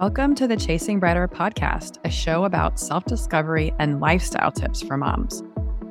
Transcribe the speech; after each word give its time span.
Welcome 0.00 0.34
to 0.36 0.48
the 0.48 0.56
Chasing 0.56 0.98
Brighter 0.98 1.28
podcast, 1.28 1.98
a 2.04 2.10
show 2.10 2.46
about 2.46 2.80
self 2.80 3.04
discovery 3.04 3.72
and 3.78 4.00
lifestyle 4.00 4.50
tips 4.50 4.82
for 4.82 4.96
moms. 4.96 5.44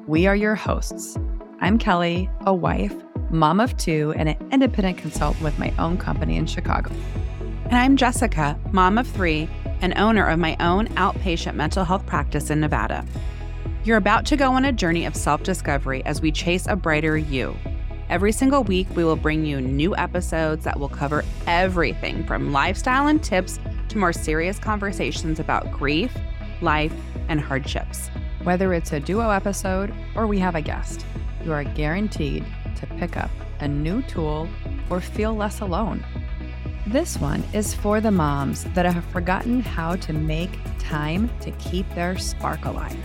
We 0.08 0.28
are 0.28 0.36
your 0.36 0.56
hosts. 0.56 1.18
I'm 1.62 1.78
Kelly, 1.78 2.30
a 2.42 2.54
wife, 2.54 2.94
mom 3.30 3.62
of 3.62 3.78
two, 3.78 4.14
and 4.18 4.28
an 4.28 4.50
independent 4.52 4.98
consultant 4.98 5.42
with 5.42 5.58
my 5.58 5.74
own 5.80 5.98
company 5.98 6.36
in 6.36 6.48
Chicago. 6.48 6.92
And 7.64 7.76
I'm 7.76 7.96
Jessica, 7.96 8.60
mom 8.74 8.98
of 8.98 9.08
three 9.08 9.48
and 9.80 9.98
owner 9.98 10.28
of 10.28 10.38
my 10.38 10.58
own 10.60 10.90
outpatient 10.96 11.56
mental 11.56 11.86
health 11.86 12.06
practice 12.06 12.50
in 12.50 12.60
Nevada. 12.60 13.06
You're 13.86 13.96
about 13.96 14.26
to 14.26 14.36
go 14.36 14.52
on 14.52 14.66
a 14.66 14.74
journey 14.74 15.06
of 15.06 15.16
self 15.16 15.44
discovery 15.44 16.04
as 16.04 16.22
we 16.22 16.30
chase 16.30 16.68
a 16.68 16.76
brighter 16.76 17.18
you. 17.18 17.56
Every 18.10 18.34
single 18.34 18.66
week, 18.66 18.88
we 18.98 19.06
will 19.06 19.16
bring 19.16 19.46
you 19.46 19.62
new 19.62 19.96
episodes 19.96 20.66
that 20.66 20.78
will 20.78 20.90
cover 20.90 21.24
everything 21.48 22.28
from 22.28 22.52
lifestyle 22.52 23.08
and 23.08 23.24
tips 23.24 23.60
to 23.90 23.98
more 23.98 24.14
serious 24.14 24.60
conversations 24.60 25.40
about 25.40 25.72
grief, 25.72 26.16
life, 26.62 26.94
and 27.28 27.40
hardships. 27.40 28.10
Whether 28.44 28.74
it's 28.74 28.94
a 28.94 29.00
duo 29.00 29.30
episode 29.30 29.94
or 30.16 30.28
we 30.28 30.40
have 30.40 30.56
a 30.56 30.62
guest, 30.62 31.06
you 31.44 31.52
are 31.52 31.64
guaranteed 31.64 32.46
to 32.76 32.88
pick 32.98 33.18
up 33.18 33.32
a 33.60 33.68
new 33.68 34.02
tool 34.04 34.50
or 34.90 35.00
feel 35.00 35.34
less 35.34 35.62
alone. 35.62 36.04
This 36.88 37.18
one 37.18 37.44
is 37.54 37.74
for 37.74 38.02
the 38.02 38.12
moms 38.12 38.66
that 38.74 38.86
have 38.86 39.06
forgotten 39.06 39.62
how 39.62 39.96
to 39.98 40.12
make 40.12 40.52
time 40.80 41.30
to 41.40 41.52
keep 41.52 41.90
their 41.96 42.18
spark 42.18 42.66
alive. 42.66 42.98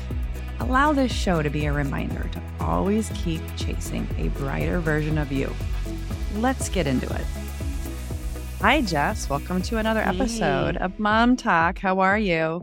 Allow 0.61 0.93
this 0.93 1.13
show 1.13 1.43
to 1.43 1.51
be 1.51 1.67
a 1.67 1.73
reminder 1.73 2.29
to 2.33 2.43
always 2.61 3.11
keep 3.15 3.41
chasing 3.57 4.09
a 4.19 4.29
brighter 4.31 4.81
version 4.81 5.17
of 5.17 5.31
you. 5.31 5.55
Let's 6.37 6.69
get 6.69 6.89
into 6.89 7.07
it. 7.15 7.25
Hi, 8.61 8.81
Jess. 8.83 9.31
Welcome 9.31 9.63
to 9.63 9.79
another 9.79 10.03
Hey. 10.03 10.09
episode 10.11 10.77
of 10.79 10.99
Mom 10.99 11.37
Talk. 11.37 11.79
How 11.79 12.01
are 12.01 12.19
you? 12.19 12.61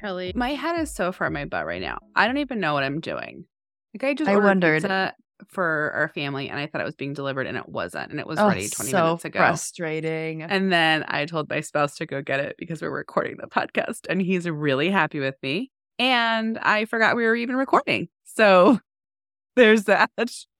Kelly, 0.00 0.32
my 0.34 0.50
head 0.50 0.78
is 0.80 0.90
so 0.94 1.12
far 1.12 1.28
in 1.28 1.32
my 1.32 1.46
butt 1.46 1.64
right 1.66 1.80
now. 1.80 1.98
I 2.14 2.26
don't 2.26 2.36
even 2.38 2.60
know 2.60 2.74
what 2.74 2.82
I'm 2.82 3.00
doing. 3.00 3.46
Like 3.94 4.04
I 4.04 4.14
just 4.14 4.28
I 4.28 4.34
ordered 4.34 4.46
wondered. 4.46 4.82
pizza 4.82 5.14
for 5.48 5.92
our 5.94 6.08
family, 6.08 6.48
and 6.50 6.58
I 6.58 6.66
thought 6.66 6.80
it 6.82 6.84
was 6.84 6.94
being 6.94 7.14
delivered, 7.14 7.46
and 7.46 7.56
it 7.56 7.68
wasn't, 7.68 8.10
and 8.10 8.20
it 8.20 8.26
was 8.26 8.38
Oh, 8.38 8.48
ready 8.48 8.68
20 8.68 8.90
so 8.90 9.04
minutes 9.04 9.24
ago. 9.24 9.38
frustrating. 9.38 10.42
And 10.42 10.70
then 10.72 11.04
I 11.08 11.24
told 11.24 11.48
my 11.48 11.60
spouse 11.60 11.96
to 11.96 12.06
go 12.06 12.20
get 12.22 12.40
it 12.40 12.56
because 12.58 12.82
we're 12.82 12.90
recording 12.90 13.36
the 13.40 13.46
podcast, 13.46 14.00
and 14.08 14.20
he's 14.20 14.48
really 14.48 14.90
happy 14.90 15.20
with 15.20 15.36
me. 15.42 15.70
And 15.98 16.58
I 16.58 16.84
forgot 16.84 17.16
we 17.16 17.24
were 17.24 17.36
even 17.36 17.56
recording, 17.56 18.08
so 18.24 18.78
there's 19.56 19.84
that. 19.84 20.10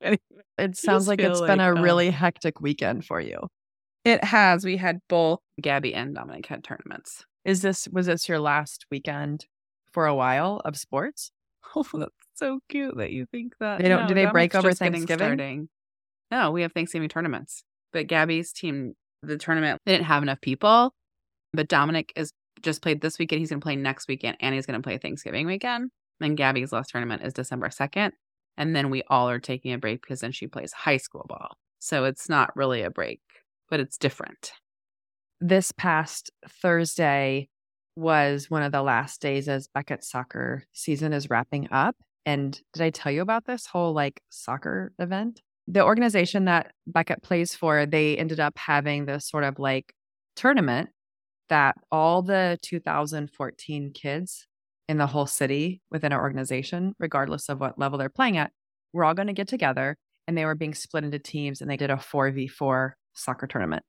Anyway, 0.03 0.19
it 0.59 0.77
sounds 0.77 1.07
like 1.07 1.21
it's 1.21 1.41
been 1.43 1.61
a 1.61 1.75
um, 1.75 1.83
really 1.83 2.11
hectic 2.11 2.61
weekend 2.61 3.05
for 3.05 3.21
you. 3.21 3.49
It 4.05 4.23
has. 4.25 4.65
We 4.65 4.77
had 4.77 4.99
both 5.09 5.41
Gabby 5.61 5.95
and 5.95 6.15
Dominic 6.15 6.47
had 6.47 6.63
tournaments. 6.65 7.25
Is 7.45 7.63
this 7.63 7.89
was 7.91 8.07
this 8.07 8.29
your 8.29 8.39
last 8.39 8.87
weekend 8.91 9.47
for 9.93 10.07
a 10.07 10.15
while 10.15 10.61
of 10.65 10.77
sports? 10.77 11.31
Oh, 11.77 11.85
that's 11.93 12.13
so 12.35 12.61
cute 12.69 12.97
that 12.99 13.11
you 13.11 13.27
think 13.33 13.55
that. 13.59 13.81
They 13.81 13.89
don't- 13.89 14.07
do 14.07 14.15
they 14.15 14.27
break 14.27 14.55
over 14.55 14.73
Thanksgiving? 14.73 15.19
starting. 15.19 15.69
No, 16.31 16.53
we 16.53 16.63
have 16.63 16.73
Thanksgiving 16.73 17.09
tournaments. 17.09 17.65
But 17.93 18.07
Gabby's 18.07 18.53
team, 18.53 18.93
the 19.25 19.37
tournament, 19.37 19.81
they 19.85 19.93
didn't 19.93 20.07
have 20.07 20.23
enough 20.23 20.41
people. 20.41 20.95
But 21.53 21.67
Dominic 21.67 22.13
is 22.15 22.33
just 22.63 22.81
played 22.81 23.01
this 23.01 23.19
weekend. 23.19 23.41
He's 23.41 23.51
going 23.51 23.61
to 23.61 23.65
play 23.65 23.75
next 23.75 24.07
weekend, 24.07 24.37
and 24.41 24.55
he's 24.55 24.67
going 24.67 24.81
to 24.81 24.87
play 24.87 24.99
Thanksgiving 24.99 25.47
weekend. 25.47 25.91
And 26.21 26.37
Gabby's 26.37 26.73
last 26.73 26.91
tournament 26.91 27.23
is 27.23 27.33
December 27.33 27.71
second. 27.71 28.13
And 28.57 28.77
then 28.77 28.89
we 28.91 29.03
all 29.09 29.29
are 29.29 29.41
taking 29.41 29.73
a 29.73 29.79
break 29.79 30.01
because 30.03 30.21
then 30.21 30.31
she 30.31 30.47
plays 30.47 30.73
high 30.73 30.99
school 30.99 31.27
ball. 31.29 31.57
So 31.81 32.05
it's 32.05 32.29
not 32.29 32.55
really 32.55 32.83
a 32.83 32.91
break, 32.91 33.21
but 33.75 33.81
it's 33.81 33.99
different. 33.99 34.53
This 35.41 35.73
past 35.73 36.31
Thursday 36.63 37.49
was 37.97 38.49
one 38.49 38.63
of 38.63 38.71
the 38.71 38.83
last 38.83 39.21
days 39.21 39.49
as 39.49 39.67
Beckett's 39.67 40.09
soccer 40.09 40.63
season 40.73 41.13
is 41.13 41.29
wrapping 41.29 41.67
up. 41.73 41.97
And 42.25 42.57
did 42.73 42.83
I 42.85 42.91
tell 42.91 43.11
you 43.11 43.21
about 43.21 43.47
this 43.47 43.67
whole 43.67 43.93
like 43.93 44.23
soccer 44.31 44.93
event? 45.01 45.43
The 45.67 45.83
organization 45.83 46.45
that 46.45 46.71
Beckett 46.87 47.25
plays 47.25 47.57
for, 47.57 47.85
they 47.85 48.17
ended 48.17 48.39
up 48.39 48.57
having 48.57 49.07
this 49.07 49.29
sort 49.29 49.43
of 49.43 49.59
like 49.59 49.93
tournament 50.37 50.91
that 51.49 51.75
all 51.91 52.23
the 52.23 52.61
2014 52.63 53.91
kids 53.93 54.47
in 54.89 54.99
the 54.99 55.09
whole 55.09 55.27
city 55.27 55.83
within 55.91 56.13
our 56.13 56.23
organization, 56.23 56.95
regardless 57.01 57.49
of 57.49 57.59
what 57.59 57.77
level 57.77 57.99
they're 57.99 58.09
playing 58.09 58.37
at, 58.37 58.53
we're 58.93 59.03
all 59.03 59.15
going 59.15 59.27
to 59.27 59.33
get 59.33 59.49
together 59.49 59.97
and 60.29 60.39
they 60.39 60.45
were 60.45 60.55
being 60.55 60.75
split 60.75 61.03
into 61.03 61.19
teams 61.19 61.61
and 61.61 61.69
they 61.69 61.77
did 61.77 61.91
a 61.91 61.97
4v4 61.97 62.93
soccer 63.15 63.47
tournament. 63.47 63.85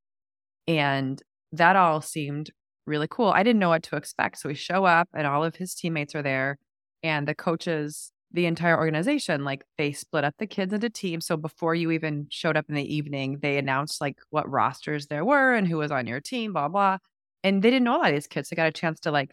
And 0.68 1.22
that 1.52 1.76
all 1.76 2.02
seemed 2.02 2.52
really 2.88 3.08
cool. 3.10 3.30
I 3.30 3.44
didn't 3.44 3.60
know 3.60 3.70
what 3.70 3.84
to 3.84 3.96
expect. 3.96 4.40
So 4.40 4.50
we 4.50 4.56
show 4.56 4.86
up 4.86 5.10
and 5.14 5.26
all 5.28 5.44
of 5.44 5.56
his 5.56 5.76
teammates 5.76 6.16
are 6.16 6.22
there 6.22 6.58
and 7.04 7.28
the 7.28 7.36
coaches, 7.36 8.12
the 8.32 8.46
entire 8.46 8.78
organization, 8.78 9.44
like 9.44 9.64
they 9.78 9.92
split 9.92 10.24
up 10.24 10.36
the 10.38 10.48
kids 10.48 10.74
into 10.74 10.90
teams. 10.90 11.26
So 11.26 11.38
before 11.38 11.76
you 11.76 11.92
even 11.92 12.28
showed 12.30 12.58
up 12.58 12.66
in 12.70 12.76
the 12.76 12.96
evening, 12.96 13.40
they 13.42 13.58
announced 13.58 14.02
like 14.02 14.18
what 14.30 14.50
rosters 14.50 15.08
there 15.08 15.26
were 15.26 15.54
and 15.54 15.68
who 15.68 15.78
was 15.78 15.92
on 15.92 16.08
your 16.08 16.20
team, 16.20 16.54
blah, 16.54 16.68
blah. 16.68 16.98
And 17.44 17.62
they 17.62 17.70
didn't 17.70 17.84
know 17.84 17.98
a 17.98 18.00
lot 18.00 18.10
of 18.10 18.16
these 18.16 18.28
kids. 18.28 18.50
They 18.50 18.56
got 18.56 18.68
a 18.68 18.72
chance 18.72 19.00
to 19.02 19.12
like 19.12 19.32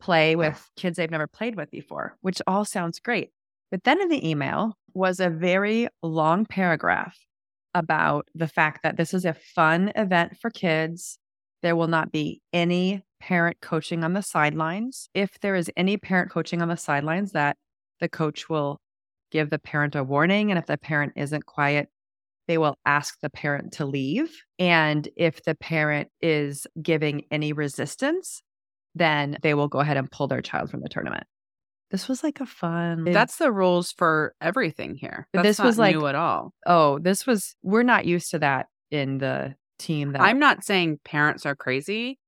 play 0.00 0.34
with 0.34 0.68
kids 0.76 0.96
they've 0.96 1.10
never 1.10 1.28
played 1.28 1.54
with 1.56 1.70
before, 1.70 2.16
which 2.20 2.42
all 2.46 2.64
sounds 2.64 2.98
great. 2.98 3.30
But 3.70 3.84
then 3.84 4.00
in 4.00 4.08
the 4.08 4.28
email 4.28 4.76
was 4.94 5.20
a 5.20 5.30
very 5.30 5.88
long 6.02 6.44
paragraph 6.44 7.16
about 7.74 8.28
the 8.34 8.48
fact 8.48 8.82
that 8.82 8.96
this 8.96 9.14
is 9.14 9.24
a 9.24 9.34
fun 9.34 9.92
event 9.96 10.36
for 10.40 10.50
kids. 10.50 11.18
There 11.62 11.76
will 11.76 11.88
not 11.88 12.12
be 12.12 12.40
any 12.52 13.02
parent 13.20 13.58
coaching 13.60 14.04
on 14.04 14.12
the 14.12 14.22
sidelines. 14.22 15.08
If 15.14 15.38
there 15.40 15.54
is 15.54 15.70
any 15.76 15.96
parent 15.96 16.30
coaching 16.30 16.60
on 16.60 16.68
the 16.68 16.76
sidelines, 16.76 17.32
that 17.32 17.56
the 18.00 18.08
coach 18.08 18.48
will 18.48 18.80
give 19.30 19.50
the 19.50 19.58
parent 19.58 19.94
a 19.94 20.02
warning. 20.04 20.50
And 20.50 20.58
if 20.58 20.66
the 20.66 20.76
parent 20.76 21.12
isn't 21.16 21.46
quiet, 21.46 21.88
they 22.48 22.58
will 22.58 22.76
ask 22.84 23.18
the 23.20 23.30
parent 23.30 23.72
to 23.74 23.86
leave. 23.86 24.42
And 24.58 25.08
if 25.16 25.42
the 25.44 25.54
parent 25.54 26.08
is 26.20 26.66
giving 26.82 27.24
any 27.30 27.52
resistance, 27.52 28.42
then 28.94 29.38
they 29.42 29.54
will 29.54 29.68
go 29.68 29.78
ahead 29.78 29.96
and 29.96 30.10
pull 30.10 30.26
their 30.26 30.42
child 30.42 30.70
from 30.70 30.80
the 30.80 30.88
tournament. 30.88 31.24
This 31.92 32.08
was 32.08 32.24
like 32.24 32.40
a 32.40 32.46
fun. 32.46 33.04
That's 33.04 33.36
the 33.36 33.52
rules 33.52 33.92
for 33.92 34.34
everything 34.40 34.96
here. 34.96 35.28
That's 35.32 35.46
this 35.46 35.58
was 35.60 35.78
like- 35.78 35.94
new 35.94 36.06
at 36.06 36.14
all. 36.16 36.52
oh, 36.66 36.98
this 36.98 37.26
was, 37.26 37.54
we're 37.62 37.82
not 37.84 38.06
used 38.06 38.30
to 38.32 38.38
that 38.40 38.66
in 38.90 39.18
the 39.18 39.54
team 39.78 40.12
that 40.12 40.22
I'm 40.22 40.38
not 40.38 40.64
saying 40.64 41.00
parents 41.04 41.44
are 41.46 41.54
crazy. 41.54 42.18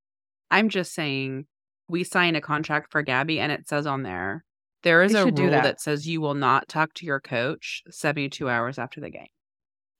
I'm 0.50 0.68
just 0.68 0.92
saying 0.94 1.46
we 1.88 2.04
signed 2.04 2.36
a 2.36 2.40
contract 2.40 2.92
for 2.92 3.02
Gabby 3.02 3.40
and 3.40 3.50
it 3.50 3.66
says 3.68 3.86
on 3.86 4.02
there 4.02 4.44
there 4.82 5.02
is 5.02 5.14
a 5.14 5.24
should 5.24 5.34
do 5.34 5.42
rule 5.44 5.50
that. 5.52 5.62
that. 5.62 5.80
says 5.80 6.06
you 6.06 6.20
will 6.20 6.34
not 6.34 6.68
talk 6.68 6.92
to 6.94 7.06
your 7.06 7.20
coach 7.20 7.82
72 7.90 8.48
hours 8.48 8.78
after 8.78 9.00
the 9.00 9.08
game. 9.10 9.28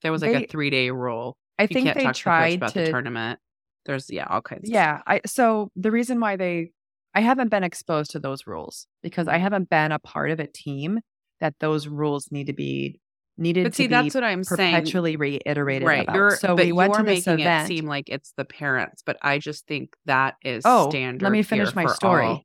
There 0.03 0.11
was 0.11 0.21
like 0.21 0.33
They- 0.33 0.43
a 0.43 0.47
3-day 0.47 0.91
rule. 0.91 1.37
I 1.57 1.63
You 1.63 1.67
think 1.69 1.85
can't 1.87 1.97
they 1.97 2.03
talk 2.03 2.13
to 2.15 2.19
the 2.19 2.19
coach 2.19 2.21
tried 2.21 2.53
about 2.57 2.73
the 2.75 2.85
tournament. 2.87 3.39
There's 3.85 4.09
yeah, 4.11 4.25
all 4.29 4.41
kinds 4.41 4.67
of 4.69 4.73
Yeah. 4.73 5.01
I 5.07 5.21
so 5.25 5.71
the 5.75 5.91
reason 5.91 6.19
why 6.19 6.35
they 6.35 6.71
I 7.15 7.21
haven't 7.21 7.49
been 7.49 7.63
exposed 7.63 8.11
to 8.11 8.19
those 8.19 8.45
rules 8.45 8.87
because 9.01 9.27
I 9.27 9.37
haven't 9.37 9.69
been 9.69 9.91
a 9.91 9.99
part 9.99 10.31
of 10.31 10.39
a 10.39 10.47
team 10.47 10.99
that 11.39 11.55
those 11.59 11.87
rules 11.87 12.27
need 12.31 12.47
to 12.47 12.53
be 12.53 12.99
needed 13.37 13.63
But 13.63 13.69
to 13.71 13.75
see, 13.75 13.83
be 13.83 13.87
that's 13.87 14.13
what 14.15 14.23
I'm 14.23 14.43
saying. 14.43 14.73
perpetually 14.75 15.15
reiterated 15.15 15.87
Right. 15.87 16.03
about. 16.03 16.15
You're 16.15 16.31
so 16.37 16.55
but 16.55 16.65
we 16.65 16.71
went 16.71 16.93
you're 16.93 16.99
to 16.99 17.05
this 17.05 17.25
making 17.25 17.41
event. 17.41 17.65
it 17.65 17.67
seem 17.67 17.85
like 17.85 18.09
it's 18.09 18.33
the 18.37 18.45
parents, 18.45 19.01
but 19.05 19.17
I 19.21 19.39
just 19.39 19.65
think 19.67 19.93
that 20.05 20.35
is 20.43 20.63
Oh, 20.65 20.89
standard. 20.89 21.23
let 21.23 21.31
me 21.31 21.41
finish 21.43 21.73
my 21.75 21.85
story. 21.87 22.25
all- 22.25 22.43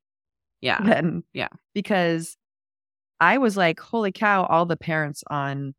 Yeah. 0.60 0.80
then 0.82 1.22
Yeah. 1.32 1.48
because 1.74 2.36
I 3.20 3.38
was 3.38 3.56
like, 3.56 3.78
holy 3.80 4.12
cow, 4.12 4.44
all 4.46 4.66
the 4.66 4.76
parents 4.76 5.22
on 5.28 5.74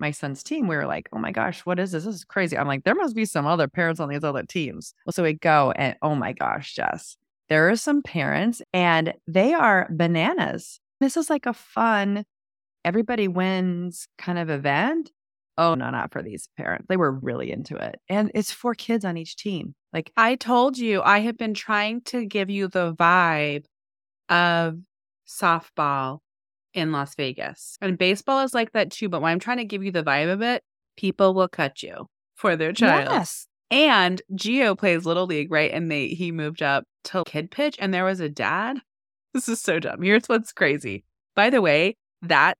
my 0.00 0.10
son's 0.10 0.42
team, 0.42 0.66
we 0.66 0.76
were 0.76 0.86
like, 0.86 1.08
oh 1.12 1.18
my 1.18 1.30
gosh, 1.30 1.60
what 1.64 1.78
is 1.78 1.92
this? 1.92 2.04
This 2.04 2.14
is 2.16 2.24
crazy. 2.24 2.56
I'm 2.58 2.66
like, 2.66 2.84
there 2.84 2.94
must 2.94 3.14
be 3.16 3.24
some 3.24 3.46
other 3.46 3.68
parents 3.68 3.98
on 4.00 4.08
these 4.08 4.24
other 4.24 4.42
teams. 4.44 4.94
Well, 5.04 5.12
so 5.12 5.22
we 5.22 5.34
go 5.34 5.72
and 5.76 5.96
oh 6.02 6.14
my 6.14 6.32
gosh, 6.32 6.74
Jess, 6.74 7.16
there 7.48 7.68
are 7.70 7.76
some 7.76 8.02
parents 8.02 8.62
and 8.72 9.14
they 9.26 9.54
are 9.54 9.88
bananas. 9.90 10.80
This 11.00 11.16
is 11.16 11.30
like 11.30 11.46
a 11.46 11.52
fun, 11.52 12.24
everybody 12.84 13.28
wins 13.28 14.08
kind 14.18 14.38
of 14.38 14.50
event. 14.50 15.10
Oh, 15.58 15.74
no, 15.74 15.88
not 15.90 16.12
for 16.12 16.22
these 16.22 16.48
parents. 16.56 16.86
They 16.88 16.98
were 16.98 17.12
really 17.12 17.50
into 17.50 17.76
it. 17.76 17.98
And 18.10 18.30
it's 18.34 18.52
four 18.52 18.74
kids 18.74 19.04
on 19.04 19.16
each 19.16 19.36
team. 19.36 19.74
Like, 19.92 20.12
I 20.16 20.34
told 20.34 20.76
you 20.76 21.00
I 21.02 21.20
have 21.20 21.38
been 21.38 21.54
trying 21.54 22.02
to 22.02 22.26
give 22.26 22.50
you 22.50 22.68
the 22.68 22.94
vibe 22.94 23.64
of 24.28 24.78
softball 25.26 26.18
in 26.74 26.92
Las 26.92 27.14
Vegas. 27.14 27.78
And 27.80 27.96
baseball 27.96 28.44
is 28.44 28.52
like 28.52 28.72
that 28.72 28.90
too, 28.90 29.08
but 29.08 29.22
when 29.22 29.32
I'm 29.32 29.38
trying 29.40 29.56
to 29.58 29.64
give 29.64 29.82
you 29.82 29.92
the 29.92 30.04
vibe 30.04 30.30
of 30.30 30.42
it, 30.42 30.62
people 30.96 31.32
will 31.32 31.48
cut 31.48 31.82
you 31.82 32.06
for 32.34 32.54
their 32.54 32.72
child. 32.72 33.08
yes. 33.10 33.46
And 33.70 34.22
Geo 34.34 34.74
plays 34.74 35.06
Little 35.06 35.26
League, 35.26 35.50
right? 35.50 35.72
And 35.72 35.90
they 35.90 36.08
he 36.08 36.30
moved 36.32 36.62
up 36.62 36.84
to 37.04 37.24
kid 37.26 37.50
pitch 37.50 37.76
and 37.78 37.92
there 37.92 38.04
was 38.04 38.20
a 38.20 38.28
dad. 38.28 38.78
This 39.34 39.48
is 39.48 39.60
so 39.60 39.78
dumb. 39.78 40.02
Here's 40.02 40.26
what's 40.28 40.52
crazy. 40.52 41.04
By 41.34 41.50
the 41.50 41.60
way, 41.60 41.96
that 42.22 42.58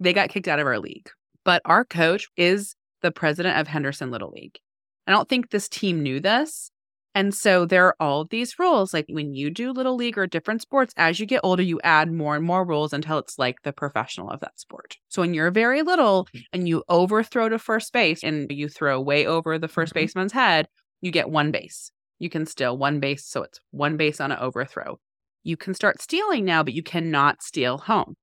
they 0.00 0.12
got 0.12 0.30
kicked 0.30 0.48
out 0.48 0.58
of 0.58 0.66
our 0.66 0.78
league. 0.78 1.08
But 1.44 1.62
our 1.64 1.84
coach 1.84 2.28
is 2.36 2.74
the 3.02 3.12
president 3.12 3.58
of 3.58 3.68
Henderson 3.68 4.10
Little 4.10 4.30
League. 4.30 4.58
I 5.06 5.12
don't 5.12 5.28
think 5.28 5.50
this 5.50 5.68
team 5.68 6.02
knew 6.02 6.18
this. 6.18 6.70
And 7.16 7.34
so 7.34 7.66
there 7.66 7.86
are 7.86 7.96
all 7.98 8.26
these 8.26 8.58
rules. 8.60 8.94
Like 8.94 9.06
when 9.08 9.34
you 9.34 9.50
do 9.50 9.72
little 9.72 9.96
league 9.96 10.18
or 10.18 10.26
different 10.28 10.62
sports, 10.62 10.94
as 10.98 11.18
you 11.18 11.26
get 11.26 11.40
older, 11.42 11.62
you 11.64 11.80
add 11.82 12.12
more 12.12 12.36
and 12.36 12.44
more 12.44 12.64
rules 12.64 12.92
until 12.92 13.18
it's 13.18 13.38
like 13.38 13.62
the 13.62 13.72
professional 13.72 14.30
of 14.30 14.40
that 14.40 14.60
sport. 14.60 14.98
So 15.08 15.22
when 15.22 15.34
you're 15.34 15.50
very 15.50 15.82
little 15.82 16.28
and 16.52 16.68
you 16.68 16.84
overthrow 16.88 17.48
to 17.48 17.58
first 17.58 17.92
base 17.92 18.22
and 18.22 18.52
you 18.52 18.68
throw 18.68 19.00
way 19.00 19.26
over 19.26 19.58
the 19.58 19.68
1st 19.68 19.94
Mhm. 19.94 19.94
baseman's 19.94 20.32
head, 20.32 20.68
you 21.00 21.10
get 21.10 21.30
one 21.30 21.50
base. 21.50 21.90
You 22.20 22.30
can 22.30 22.46
steal 22.46 22.78
one 22.78 23.00
base. 23.00 23.26
So 23.26 23.42
it's 23.42 23.60
one 23.72 23.96
base 23.96 24.20
on 24.20 24.30
an 24.32 24.38
overthrow. 24.38 25.00
You 25.42 25.56
can 25.56 25.74
start 25.74 26.02
stealing 26.02 26.44
now, 26.44 26.62
but 26.62 26.74
you 26.74 26.82
cannot 26.84 27.42
steal 27.42 27.78
home. 27.78 28.16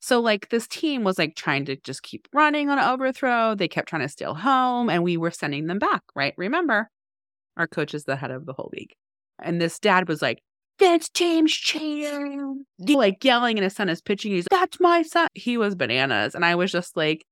So 0.00 0.20
like 0.20 0.48
this 0.48 0.66
team 0.66 1.04
was 1.04 1.18
like 1.18 1.36
trying 1.36 1.66
to 1.66 1.76
just 1.76 2.02
keep 2.02 2.28
running 2.32 2.70
on 2.70 2.78
an 2.78 2.84
overthrow. 2.88 3.54
They 3.54 3.68
kept 3.68 3.88
trying 3.88 4.02
to 4.02 4.08
steal 4.08 4.34
home 4.34 4.88
and 4.90 5.04
we 5.04 5.16
were 5.16 5.30
sending 5.30 5.66
them 5.66 5.78
back, 5.78 6.02
right? 6.14 6.34
Remember, 6.38 6.90
our 7.60 7.68
coach 7.68 7.94
is 7.94 8.04
the 8.04 8.16
head 8.16 8.30
of 8.30 8.46
the 8.46 8.52
whole 8.52 8.70
league. 8.72 8.92
And 9.40 9.60
this 9.60 9.78
dad 9.78 10.08
was 10.08 10.20
like, 10.20 10.42
this 10.78 11.08
team's 11.10 11.52
cheating. 11.52 12.64
Like 12.78 13.22
yelling, 13.22 13.58
and 13.58 13.64
his 13.64 13.74
son 13.74 13.88
is 13.88 14.00
pitching. 14.00 14.32
He's 14.32 14.46
like, 14.50 14.60
that's 14.60 14.80
my 14.80 15.02
son. 15.02 15.28
He 15.34 15.56
was 15.56 15.74
bananas. 15.74 16.34
And 16.34 16.44
I 16.44 16.54
was 16.54 16.72
just 16.72 16.96
like, 16.96 17.24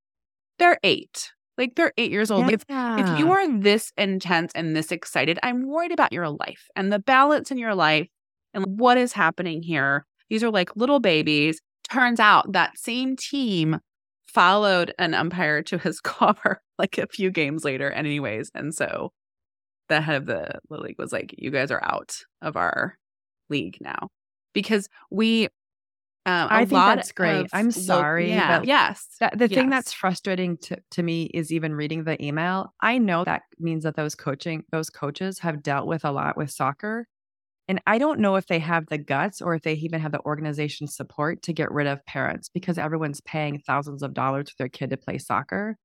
they're 0.59 0.79
eight. 0.83 1.33
Like 1.57 1.75
they're 1.75 1.93
eight 1.97 2.13
years 2.13 2.31
old. 2.31 2.53
If, 2.53 2.65
if 2.69 3.19
you 3.19 3.33
are 3.33 3.61
this 3.61 3.91
intense 3.97 4.53
and 4.55 4.77
this 4.77 4.93
excited, 4.93 5.39
I'm 5.43 5.67
worried 5.67 5.91
about 5.91 6.13
your 6.13 6.29
life 6.29 6.69
and 6.77 6.93
the 6.93 7.01
balance 7.01 7.51
in 7.51 7.59
your 7.59 7.75
life 7.75 8.07
and 8.55 8.79
what 8.79 8.97
is 8.97 9.13
happening 9.13 9.63
here. 9.63 10.07
These 10.31 10.45
are 10.45 10.51
like 10.51 10.77
little 10.77 11.01
babies. 11.01 11.61
Turns 11.91 12.21
out 12.21 12.53
that 12.53 12.79
same 12.79 13.17
team 13.17 13.81
followed 14.27 14.95
an 14.99 15.15
umpire 15.15 15.63
to 15.63 15.79
his 15.79 16.01
car 16.03 16.61
like 16.79 16.99
a 16.99 17.07
few 17.09 17.31
games 17.31 17.65
later, 17.65 17.91
anyways. 17.91 18.51
And 18.55 18.75
so 18.75 19.11
the 19.89 20.01
head 20.01 20.17
of 20.17 20.27
the, 20.27 20.51
the 20.69 20.79
league 20.79 20.99
was 20.99 21.13
like, 21.13 21.35
"You 21.39 21.51
guys 21.51 21.71
are 21.71 21.83
out 21.83 22.17
of 22.43 22.57
our 22.57 22.97
league 23.49 23.79
now," 23.81 24.09
because 24.53 24.89
we. 25.11 25.49
Um, 26.27 26.49
a 26.51 26.55
I 26.55 26.59
think 26.67 26.73
that's 26.73 27.13
great. 27.13 27.41
of 27.41 27.51
I'm 27.55 27.71
sorry, 27.71 28.29
yeah, 28.31 28.59
but 28.59 28.67
yes. 28.67 29.07
That, 29.19 29.39
the 29.39 29.49
thing 29.49 29.71
that's 29.71 29.95
frustrating 29.95 30.59
to, 30.59 30.77
to 30.91 31.03
me 31.03 31.31
is 31.33 31.51
even 31.51 31.75
reading 31.75 32.05
the 32.05 32.23
email. 32.23 32.75
I 32.83 32.99
know 32.99 33.25
that 33.25 33.43
means 33.59 33.85
that 33.85 33.97
those 33.97 34.15
coaching 34.15 34.65
those 34.71 34.91
coaches 34.91 35.39
have 35.39 35.63
dealt 35.63 35.87
with 35.87 36.05
a 36.05 36.13
lot 36.13 36.37
with 36.37 36.51
soccer. 36.51 37.07
And 37.69 37.81
I 37.87 37.99
don't 37.99 38.21
know 38.21 38.37
if 38.37 38.47
they 38.47 38.59
have 38.59 38.87
the 38.87 38.97
guts 38.99 39.43
or 39.43 39.55
if 39.55 39.63
they 39.63 39.75
even 39.75 40.01
have 40.01 40.13
the 40.13 40.25
organization 40.25 40.87
support 40.87 41.43
to 41.43 41.53
get 41.53 41.71
rid 41.71 41.87
of 41.87 42.05
parents 42.07 42.49
because 42.49 42.79
everyone's 42.79 43.21
paying 43.21 43.59
thousands 43.59 44.03
of 44.03 44.15
dollars 44.15 44.49
for 44.51 44.57
their 44.59 44.71
kid 44.71 44.91
to 44.91 44.97
play 44.97 45.19
soccer. 45.19 45.77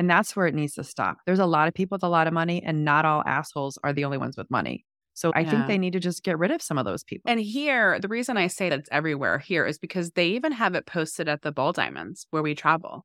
And 0.00 0.08
that's 0.08 0.34
where 0.34 0.46
it 0.46 0.54
needs 0.54 0.72
to 0.76 0.82
stop. 0.82 1.18
There's 1.26 1.38
a 1.38 1.44
lot 1.44 1.68
of 1.68 1.74
people 1.74 1.96
with 1.96 2.02
a 2.02 2.08
lot 2.08 2.26
of 2.26 2.32
money, 2.32 2.62
and 2.64 2.86
not 2.86 3.04
all 3.04 3.22
assholes 3.26 3.78
are 3.84 3.92
the 3.92 4.06
only 4.06 4.16
ones 4.16 4.34
with 4.34 4.50
money. 4.50 4.86
So 5.12 5.30
I 5.34 5.42
Yeah. 5.42 5.50
think 5.50 5.66
they 5.66 5.76
need 5.76 5.92
to 5.92 6.00
just 6.00 6.22
get 6.22 6.38
rid 6.38 6.50
of 6.50 6.62
some 6.62 6.78
of 6.78 6.86
those 6.86 7.04
people. 7.04 7.30
And 7.30 7.38
here, 7.38 8.00
the 8.00 8.08
reason 8.08 8.38
I 8.38 8.46
say 8.46 8.70
that 8.70 8.78
it's 8.78 8.88
everywhere 8.90 9.38
here 9.38 9.66
is 9.66 9.78
because 9.78 10.12
they 10.12 10.28
even 10.28 10.52
have 10.52 10.74
it 10.74 10.86
posted 10.86 11.28
at 11.28 11.42
the 11.42 11.52
ball 11.52 11.72
diamonds 11.72 12.26
where 12.30 12.42
we 12.42 12.54
travel. 12.54 13.04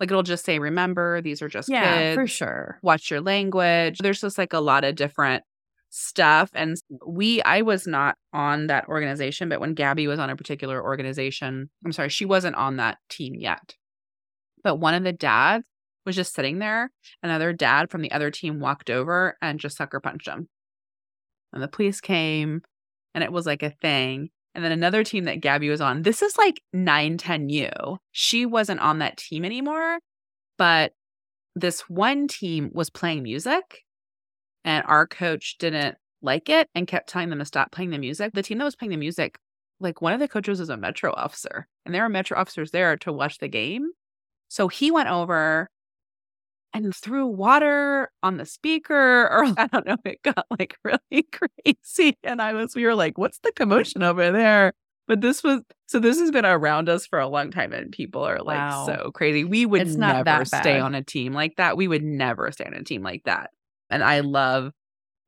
Like 0.00 0.10
it'll 0.10 0.24
just 0.24 0.44
say, 0.44 0.58
remember, 0.58 1.20
these 1.20 1.42
are 1.42 1.48
just 1.48 1.70
yeah, 1.70 2.00
kids. 2.00 2.16
for 2.16 2.26
sure. 2.26 2.80
Watch 2.82 3.08
your 3.08 3.20
language. 3.20 3.98
There's 3.98 4.20
just 4.20 4.36
like 4.36 4.52
a 4.52 4.58
lot 4.58 4.82
of 4.82 4.96
different 4.96 5.44
stuff. 5.90 6.50
And 6.54 6.76
we, 7.06 7.40
I 7.42 7.62
was 7.62 7.86
not 7.86 8.16
on 8.32 8.66
that 8.66 8.88
organization, 8.88 9.48
but 9.48 9.60
when 9.60 9.74
Gabby 9.74 10.08
was 10.08 10.18
on 10.18 10.28
a 10.28 10.34
particular 10.34 10.82
organization, 10.82 11.70
I'm 11.84 11.92
sorry, 11.92 12.08
she 12.08 12.24
wasn't 12.24 12.56
on 12.56 12.78
that 12.78 12.98
team 13.08 13.36
yet. 13.36 13.76
But 14.64 14.76
one 14.80 14.94
of 14.94 15.04
the 15.04 15.12
dads 15.12 15.66
was 16.06 16.16
just 16.16 16.34
sitting 16.34 16.58
there. 16.58 16.90
Another 17.22 17.52
dad 17.52 17.90
from 17.90 18.02
the 18.02 18.12
other 18.12 18.30
team 18.30 18.60
walked 18.60 18.90
over 18.90 19.36
and 19.42 19.60
just 19.60 19.76
sucker 19.76 20.00
punched 20.00 20.28
him. 20.28 20.48
And 21.52 21.62
the 21.62 21.68
police 21.68 22.00
came 22.00 22.62
and 23.14 23.24
it 23.24 23.32
was 23.32 23.46
like 23.46 23.62
a 23.62 23.70
thing. 23.70 24.30
And 24.54 24.64
then 24.64 24.72
another 24.72 25.04
team 25.04 25.24
that 25.24 25.40
Gabby 25.40 25.68
was 25.68 25.80
on, 25.80 26.02
this 26.02 26.22
is 26.22 26.36
like 26.36 26.60
910U. 26.74 27.98
She 28.10 28.46
wasn't 28.46 28.80
on 28.80 28.98
that 28.98 29.16
team 29.16 29.44
anymore, 29.44 29.98
but 30.58 30.92
this 31.54 31.82
one 31.88 32.28
team 32.28 32.70
was 32.72 32.90
playing 32.90 33.22
music 33.22 33.84
and 34.64 34.84
our 34.86 35.06
coach 35.06 35.56
didn't 35.58 35.96
like 36.22 36.48
it 36.48 36.68
and 36.74 36.86
kept 36.86 37.08
telling 37.08 37.30
them 37.30 37.38
to 37.38 37.44
stop 37.44 37.72
playing 37.72 37.90
the 37.90 37.98
music. 37.98 38.32
The 38.32 38.42
team 38.42 38.58
that 38.58 38.64
was 38.64 38.76
playing 38.76 38.90
the 38.90 38.96
music, 38.96 39.38
like 39.78 40.02
one 40.02 40.12
of 40.12 40.20
the 40.20 40.28
coaches 40.28 40.60
was 40.60 40.68
a 40.68 40.76
metro 40.76 41.12
officer 41.12 41.66
and 41.84 41.94
there 41.94 42.02
were 42.02 42.08
metro 42.08 42.38
officers 42.38 42.70
there 42.70 42.96
to 42.98 43.12
watch 43.12 43.38
the 43.38 43.48
game. 43.48 43.90
So 44.48 44.68
he 44.68 44.90
went 44.90 45.08
over 45.08 45.70
and 46.72 46.94
threw 46.94 47.26
water 47.26 48.10
on 48.22 48.36
the 48.36 48.46
speaker 48.46 49.24
or 49.28 49.44
I 49.58 49.66
don't 49.66 49.86
know, 49.86 49.96
it 50.04 50.22
got 50.22 50.46
like 50.58 50.76
really 50.84 51.26
crazy. 51.32 52.16
And 52.22 52.40
I 52.40 52.52
was, 52.52 52.74
we 52.74 52.84
were 52.84 52.94
like, 52.94 53.18
what's 53.18 53.38
the 53.40 53.52
commotion 53.52 54.02
over 54.02 54.30
there? 54.30 54.72
But 55.08 55.20
this 55.20 55.42
was, 55.42 55.62
so 55.86 55.98
this 55.98 56.20
has 56.20 56.30
been 56.30 56.46
around 56.46 56.88
us 56.88 57.04
for 57.06 57.18
a 57.18 57.26
long 57.26 57.50
time 57.50 57.72
and 57.72 57.90
people 57.90 58.22
are 58.22 58.38
like 58.38 58.58
Wow. 58.58 58.86
so 58.86 59.10
crazy. 59.12 59.42
We 59.44 59.66
would 59.66 59.82
It's 59.82 59.96
never 59.96 60.44
stay 60.44 60.78
on 60.78 60.94
a 60.94 61.02
team 61.02 61.32
like 61.32 61.56
that. 61.56 61.76
We 61.76 61.88
would 61.88 62.04
never 62.04 62.52
stay 62.52 62.64
on 62.64 62.74
a 62.74 62.84
team 62.84 63.02
like 63.02 63.24
that. 63.24 63.50
And 63.90 64.04
I 64.04 64.20
love 64.20 64.72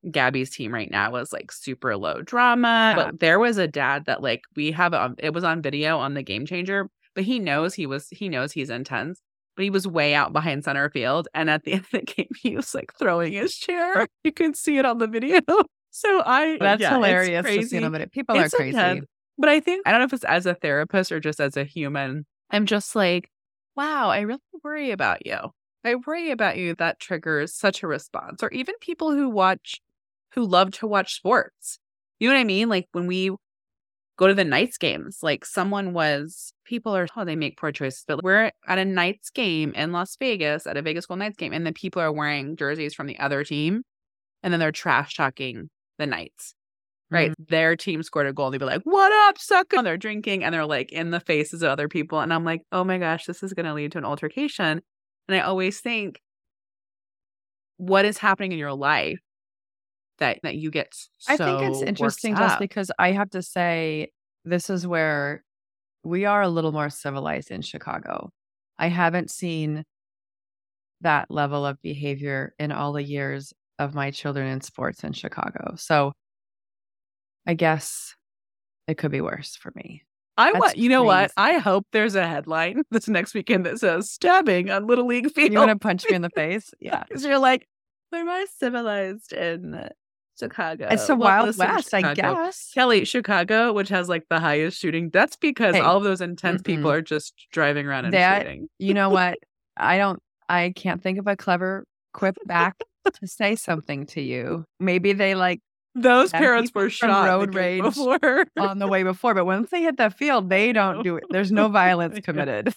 Gabby's 0.09 0.51
team 0.51 0.73
right 0.73 0.91
now 0.91 1.11
was 1.13 1.33
like 1.33 1.51
super 1.53 1.97
low 1.97 2.23
drama. 2.23 2.93
But 2.97 3.21
there 3.21 3.39
was 3.39 3.59
a 3.59 3.69
dad 3.69 4.05
that 4.07 4.23
like 4.23 4.43
we 4.57 4.71
have 4.73 4.95
on 4.95 5.17
it 5.19 5.33
was 5.33 5.45
on 5.45 5.63
video 5.63 5.99
on 5.99 6.15
the 6.15 6.23
game 6.23 6.47
changer, 6.47 6.89
but 7.15 7.25
he 7.25 7.39
knows 7.39 7.75
he 7.75 7.87
was 7.87 8.09
he 8.11 8.29
knows 8.29 8.53
he's 8.53 8.71
intense. 8.71 9.21
But 9.57 9.65
he 9.65 9.71
was 9.71 9.87
way 9.87 10.15
out 10.15 10.33
behind 10.33 10.65
center 10.65 10.89
field. 10.91 11.29
And 11.35 11.51
at 11.51 11.65
the 11.65 11.73
end 11.75 11.85
of 11.85 11.91
the 11.91 12.01
game, 12.03 12.29
he 12.41 12.57
was 12.57 12.75
like 12.75 12.93
throwing 12.99 13.33
his 13.33 13.55
chair. 13.57 14.07
You 14.25 14.33
could 14.33 14.57
see 14.57 14.79
it 14.79 14.85
on 14.87 14.99
the 14.99 15.07
video. 15.07 15.41
So 15.95 16.23
I 16.25 16.57
That's 16.59 16.81
yeah, 16.81 16.95
hilarious 16.95 17.45
to 17.45 17.53
see 17.69 17.79
crazy. 17.79 18.07
people 18.07 18.35
It's 18.41 18.55
are 18.55 18.57
crazy. 18.57 18.79
intense. 18.79 19.05
But 19.37 19.51
I 19.51 19.61
think 19.61 19.87
I 19.87 19.91
don't 19.91 20.01
know 20.01 20.07
if 20.07 20.15
it's 20.15 20.25
as 20.25 20.47
a 20.47 20.55
therapist 20.55 21.13
or 21.13 21.21
just 21.21 21.39
as 21.39 21.55
a 21.59 21.65
human. 21.65 22.25
I'm 22.51 22.65
just 22.65 22.97
like, 22.97 23.31
wow, 23.77 24.09
I 24.09 24.21
really 24.21 24.41
worry 24.65 24.91
about 24.91 25.27
you. 25.27 25.37
I 25.85 25.97
worry 25.97 26.31
about 26.31 26.57
you 26.57 26.75
that 26.77 26.99
triggers 26.99 27.53
such 27.55 27.83
a 27.83 27.87
response. 27.87 28.43
Or 28.43 28.51
even 28.53 28.75
people 28.81 29.13
who 29.13 29.29
watch 29.29 29.83
who 30.33 30.47
love 30.47 30.71
to 30.79 30.87
watch 30.87 31.15
sports. 31.15 31.79
You 32.19 32.29
know 32.31 32.37
what 32.37 32.41
I 32.41 32.45
mean? 32.45 32.71
Like 32.71 32.89
when 32.93 33.07
we 33.07 33.31
go 34.17 34.27
to 34.27 34.35
the 34.35 34.45
Knights 34.45 34.79
games, 34.79 35.19
like 35.23 35.45
someone 35.45 35.93
was 35.93 36.53
people 36.65 36.97
are 36.97 37.07
oh, 37.17 37.25
they 37.25 37.37
make 37.37 37.59
poor 37.59 37.73
choices, 37.73 38.05
but 38.07 38.23
we're 38.23 38.51
at 38.67 38.79
a 38.79 38.85
Knights 38.85 39.31
game 39.31 39.73
in 39.75 39.93
Las 39.93 40.17
Vegas, 40.17 40.67
at 40.67 40.77
a 40.77 40.83
Vegas 40.83 41.07
Gold 41.07 41.21
Knights 41.21 41.37
game, 41.37 41.53
and 41.53 41.67
the 41.67 41.73
people 41.73 42.03
are 42.03 42.13
wearing 42.13 42.57
jerseys 42.57 42.95
from 42.95 43.07
the 43.07 43.19
other 43.19 43.45
team, 43.45 43.83
and 44.43 44.53
then 44.53 44.61
they're 44.61 44.73
trash 44.73 45.15
talking 45.15 45.71
the 45.99 46.07
Knights 46.07 46.55
right? 47.13 47.31
Mm-hmm. 47.31 47.45
Their 47.51 47.77
team 47.77 48.03
scored 48.03 48.27
a 48.27 48.33
goal. 48.33 48.47
And 48.47 48.55
they'd 48.55 48.59
be 48.59 48.65
like, 48.65 48.83
"What 48.85 49.13
up, 49.29 49.39
sucker?" 49.39 49.77
And 49.77 49.87
they're 49.87 49.99
drinking, 49.99 50.43
and 50.43 50.53
they're 50.55 50.67
like 50.67 50.91
in 50.91 51.11
the 51.11 51.21
faces 51.21 51.63
of 51.63 51.71
other 51.71 51.89
people. 51.89 52.21
And 52.21 52.33
I'm 52.33 52.45
like, 52.45 52.63
"Oh 52.73 52.85
my 52.85 52.99
gosh, 52.99 53.27
this 53.27 53.43
is 53.43 53.53
going 53.53 53.67
to 53.67 53.75
lead 53.75 53.93
to 53.93 53.99
an 53.99 54.05
altercation." 54.05 54.81
And 55.29 55.37
I 55.37 55.41
always 55.41 55.81
think, 55.81 56.21
what 57.77 58.05
is 58.05 58.19
happening 58.19 58.53
in 58.53 58.59
your 58.59 58.73
life 58.75 59.21
that 60.23 60.39
that 60.43 60.55
you 60.55 60.71
get? 60.71 60.95
So 61.19 61.35
I 61.35 61.37
think 61.37 61.63
it's 61.63 61.83
interesting 61.83 62.37
just 62.37 62.59
because 62.59 62.91
I 62.99 63.13
have 63.13 63.31
to 63.31 63.43
say 63.43 64.11
this 64.45 64.71
is 64.71 64.87
where 64.87 65.45
we 66.05 66.25
are 66.25 66.43
a 66.43 66.49
little 66.49 66.73
more 66.73 66.91
civilized 66.91 67.51
in 67.51 67.63
Chicago. 67.63 68.31
I 68.79 68.89
haven't 68.89 69.31
seen 69.31 69.85
that 71.03 71.31
level 71.31 71.67
of 71.67 71.81
behavior 71.83 72.55
in 72.59 72.73
all 72.73 72.93
the 72.93 73.03
years 73.03 73.53
of 73.79 73.95
my 73.95 74.11
children 74.11 74.47
in 74.47 74.61
sports 74.61 75.05
in 75.05 75.13
Chicago. 75.13 75.75
So 75.77 76.13
I 77.47 77.55
guess 77.55 78.15
it 78.87 78.99
could 78.99 79.11
be 79.11 79.21
worse 79.21 79.57
for 79.57 79.73
me. 79.75 80.03
I 80.37 80.53
want. 80.53 80.77
You 80.77 80.89
know 80.89 81.03
what? 81.03 81.31
I 81.37 81.59
hope 81.59 81.87
there's 81.93 82.15
a 82.15 82.27
headline 82.27 82.83
this 82.91 83.09
next 83.09 83.35
weekend 83.35 83.67
that 83.67 83.79
says 83.79 84.11
"stabbing 84.11 84.71
on 84.71 84.87
little 84.87 85.07
league 85.07 85.31
field." 85.33 85.53
You 85.53 85.59
want 85.59 85.71
to 85.71 85.79
punch 85.79 86.05
me 86.09 86.17
in 86.17 86.23
the 86.23 86.31
face? 86.31 86.73
Yeah. 86.81 87.05
because 87.07 87.25
you're 87.25 87.39
like, 87.39 87.67
we're 88.11 88.25
more 88.25 88.45
civilized 88.59 89.33
in 89.33 89.89
Chicago. 90.43 90.89
It's 90.91 91.07
the 91.07 91.15
Well, 91.17 91.29
Wild 91.29 91.47
listen, 91.47 91.69
West, 91.69 91.95
I 91.95 92.15
guess. 92.15 92.71
Kelly, 92.75 93.05
Chicago, 93.05 93.73
which 93.73 93.89
has 93.91 94.09
like 94.09 94.25
the 94.29 94.41
highest 94.41 94.79
shooting, 94.79 95.11
that's 95.11 95.37
because 95.37 95.75
Hey, 95.75 95.81
all 95.81 95.97
of 95.97 96.05
those 96.05 96.21
intense 96.21 96.63
people 96.63 96.91
mm-mm. 96.91 96.95
are 96.95 97.03
just 97.03 97.35
driving 97.53 97.87
around 97.87 98.07
and 98.07 98.15
That- 98.15 98.43
shooting. 98.43 98.69
You 98.79 98.95
know 98.95 99.11
what? 99.19 99.39
I 99.77 99.99
don't, 99.99 100.21
I 100.49 100.73
can't 100.77 101.03
think 101.03 101.19
of 101.19 101.27
a 101.27 101.37
clever 101.37 101.85
quip 102.13 102.37
back 102.47 102.77
to 103.21 103.27
say 103.27 103.57
something 103.57 104.07
to 104.07 104.21
you. 104.21 104.65
Maybe 104.81 105.13
they 105.13 105.35
like 105.35 105.61
Those 105.95 106.31
parents 106.31 106.73
were 106.75 106.91
shot 106.91 107.27
road 107.27 107.55
rage 107.55 107.83
before. 107.83 108.45
on 108.59 108.79
the 108.79 108.87
way 108.89 109.03
before, 109.03 109.35
but 109.35 109.45
once 109.47 109.71
they 109.71 109.83
hit 109.83 109.97
the 109.97 110.11
field, 110.11 110.49
they 110.51 110.73
don't 110.73 111.03
do 111.03 111.17
it. 111.17 111.25
There's 111.31 111.51
no 111.53 111.69
violence 111.83 112.19
committed. 112.23 112.75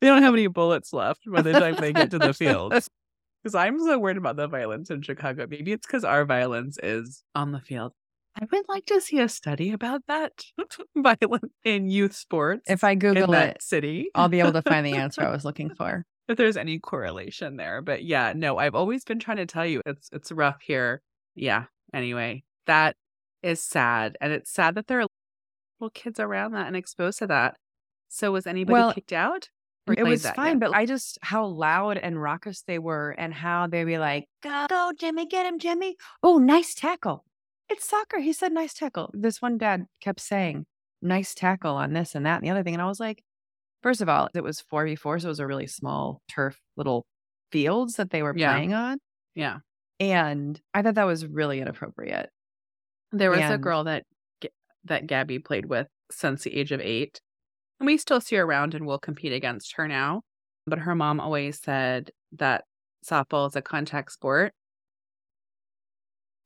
they 0.00 0.06
don't 0.06 0.22
have 0.22 0.34
any 0.34 0.46
bullets 0.48 0.92
left 0.92 1.22
by 1.26 1.42
the 1.42 1.52
time 1.52 1.76
they 1.76 1.92
get 1.92 2.10
to 2.12 2.18
the 2.18 2.34
field. 2.34 2.72
Because 3.48 3.54
I'm 3.66 3.78
so 3.80 3.98
worried 3.98 4.18
about 4.18 4.36
the 4.36 4.46
violence 4.46 4.90
in 4.90 5.00
Chicago. 5.00 5.46
Maybe 5.48 5.72
it's 5.72 5.86
because 5.86 6.04
our 6.04 6.26
violence 6.26 6.78
is 6.82 7.24
on 7.34 7.52
the 7.52 7.60
field. 7.60 7.92
I 8.38 8.46
would 8.52 8.66
like 8.68 8.84
to 8.86 9.00
see 9.00 9.20
a 9.20 9.28
study 9.28 9.72
about 9.72 10.02
that 10.06 10.32
violence 10.96 11.50
in 11.64 11.88
youth 11.88 12.14
sports 12.14 12.64
If 12.68 12.84
I 12.84 12.94
Google 12.94 13.28
that 13.32 13.56
it, 13.56 13.62
city. 13.62 14.10
I'll 14.14 14.28
be 14.28 14.40
able 14.40 14.52
to 14.52 14.60
find 14.60 14.84
the 14.84 14.92
answer 14.96 15.22
I 15.22 15.30
was 15.30 15.44
looking 15.46 15.74
for. 15.74 16.04
if 16.28 16.36
there's 16.36 16.58
any 16.58 16.78
correlation 16.78 17.56
there. 17.56 17.80
But 17.80 18.04
yeah, 18.04 18.34
no, 18.36 18.58
I've 18.58 18.74
always 18.74 19.02
been 19.02 19.18
trying 19.18 19.38
to 19.38 19.46
tell 19.46 19.64
you 19.64 19.80
it's 19.86 20.10
it's 20.12 20.30
rough 20.30 20.58
here. 20.60 21.00
Yeah. 21.34 21.64
Anyway, 21.94 22.44
that 22.66 22.96
is 23.42 23.64
sad. 23.64 24.18
And 24.20 24.30
it's 24.30 24.52
sad 24.52 24.74
that 24.74 24.88
there 24.88 25.00
are 25.00 25.06
little 25.80 25.90
kids 25.90 26.20
around 26.20 26.52
that 26.52 26.66
and 26.66 26.76
exposed 26.76 27.18
to 27.20 27.26
that. 27.28 27.56
So 28.10 28.30
was 28.32 28.46
anybody 28.46 28.74
Well, 28.74 28.92
kicked 28.92 29.14
out? 29.14 29.48
It 29.96 30.02
was 30.04 30.28
fine, 30.30 30.52
yet? 30.54 30.60
but 30.60 30.74
I 30.74 30.86
just 30.86 31.18
how 31.22 31.46
loud 31.46 31.96
and 31.98 32.20
raucous 32.20 32.62
they 32.62 32.78
were 32.78 33.10
and 33.10 33.32
how 33.32 33.66
they'd 33.66 33.84
be 33.84 33.98
like, 33.98 34.26
Go, 34.42 34.66
go, 34.68 34.92
Jimmy, 34.98 35.26
get 35.26 35.46
him, 35.46 35.58
Jimmy. 35.58 35.96
Oh, 36.22 36.38
nice 36.38 36.74
tackle. 36.74 37.24
It's 37.68 37.88
soccer. 37.88 38.18
He 38.18 38.32
said 38.32 38.52
nice 38.52 38.74
tackle. 38.74 39.10
This 39.12 39.40
one 39.42 39.58
dad 39.58 39.84
kept 40.00 40.20
saying, 40.20 40.64
nice 41.02 41.34
tackle 41.34 41.76
on 41.76 41.92
this 41.92 42.14
and 42.14 42.24
that 42.26 42.36
and 42.36 42.44
the 42.44 42.50
other 42.50 42.62
thing. 42.62 42.74
And 42.74 42.82
I 42.82 42.86
was 42.86 42.98
like, 43.00 43.22
first 43.82 44.00
of 44.00 44.08
all, 44.08 44.28
it 44.34 44.42
was 44.42 44.62
4v4, 44.72 45.20
so 45.20 45.26
it 45.26 45.28
was 45.28 45.40
a 45.40 45.46
really 45.46 45.66
small 45.66 46.20
turf 46.30 46.58
little 46.76 47.04
fields 47.52 47.94
that 47.94 48.10
they 48.10 48.22
were 48.22 48.36
Yeah. 48.36 48.52
playing 48.54 48.74
on. 48.74 48.98
yeah. 49.34 49.58
And 50.00 50.60
I 50.74 50.82
thought 50.82 50.94
that 50.94 51.04
was 51.06 51.26
really 51.26 51.60
inappropriate. 51.60 52.30
There 53.12 53.30
was 53.30 53.40
a 53.40 53.58
girl 53.58 53.84
that 53.84 54.04
that 54.84 55.06
Gabby 55.06 55.38
played 55.40 55.66
with 55.66 55.88
since 56.10 56.44
the 56.44 56.54
age 56.54 56.72
of 56.72 56.80
eight, 56.80 57.20
and 57.80 57.86
we 57.86 57.96
still 57.96 58.20
see 58.20 58.36
her 58.36 58.44
around 58.44 58.74
and 58.74 58.86
we'll 58.86 58.98
compete 58.98 59.32
against 59.32 59.74
her 59.76 59.88
now. 59.88 60.22
But 60.66 60.80
her 60.80 60.94
mom 60.94 61.20
always 61.20 61.60
said 61.60 62.10
that 62.32 62.64
softball 63.04 63.48
is 63.48 63.56
a 63.56 63.62
contact 63.62 64.12
sport, 64.12 64.52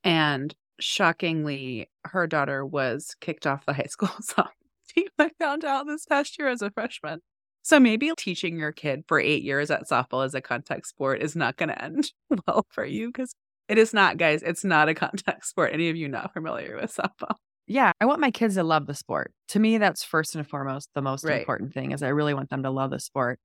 and 0.04 0.54
shockingly, 0.80 1.88
her 2.04 2.26
daughter 2.26 2.64
was 2.66 3.14
kicked 3.20 3.46
off 3.46 3.66
the 3.66 3.72
high 3.72 3.82
school 3.88 4.08
softball 4.08 4.48
team. 4.88 5.08
I 5.18 5.30
found 5.38 5.64
out 5.64 5.86
this 5.86 6.06
past 6.06 6.38
year 6.38 6.48
as 6.48 6.62
a 6.62 6.70
freshman. 6.70 7.20
So 7.62 7.78
maybe 7.78 8.10
teaching 8.16 8.58
your 8.58 8.72
kid 8.72 9.04
for 9.06 9.20
eight 9.20 9.44
years 9.44 9.70
at 9.70 9.88
softball 9.88 10.24
as 10.24 10.34
a 10.34 10.40
contact 10.40 10.88
sport 10.88 11.22
is 11.22 11.36
not 11.36 11.56
going 11.56 11.68
to 11.68 11.82
end 11.82 12.10
well 12.46 12.66
for 12.70 12.84
you 12.84 13.08
because 13.08 13.34
it 13.68 13.78
is 13.78 13.94
not, 13.94 14.16
guys. 14.18 14.42
It's 14.42 14.64
not 14.64 14.88
a 14.88 14.94
contact 14.94 15.46
sport. 15.46 15.72
Any 15.72 15.88
of 15.88 15.96
you 15.96 16.08
not 16.08 16.32
familiar 16.32 16.76
with 16.76 16.94
softball? 16.94 17.36
Yeah, 17.66 17.92
I 18.00 18.06
want 18.06 18.20
my 18.20 18.30
kids 18.30 18.54
to 18.56 18.64
love 18.64 18.86
the 18.86 18.94
sport. 18.94 19.32
To 19.48 19.60
me, 19.60 19.78
that's 19.78 20.02
first 20.04 20.34
and 20.34 20.46
foremost 20.48 20.90
the 20.94 21.02
most 21.02 21.28
Right. 21.28 21.30
important 21.30 21.72
thing 21.72 21.92
is 21.92 22.02
I 22.02 22.08
really 22.08 22.34
want 22.34 22.50
them 22.50 22.62
to 22.64 22.70
love 22.70 22.90
the 22.90 22.98
sport. 22.98 23.38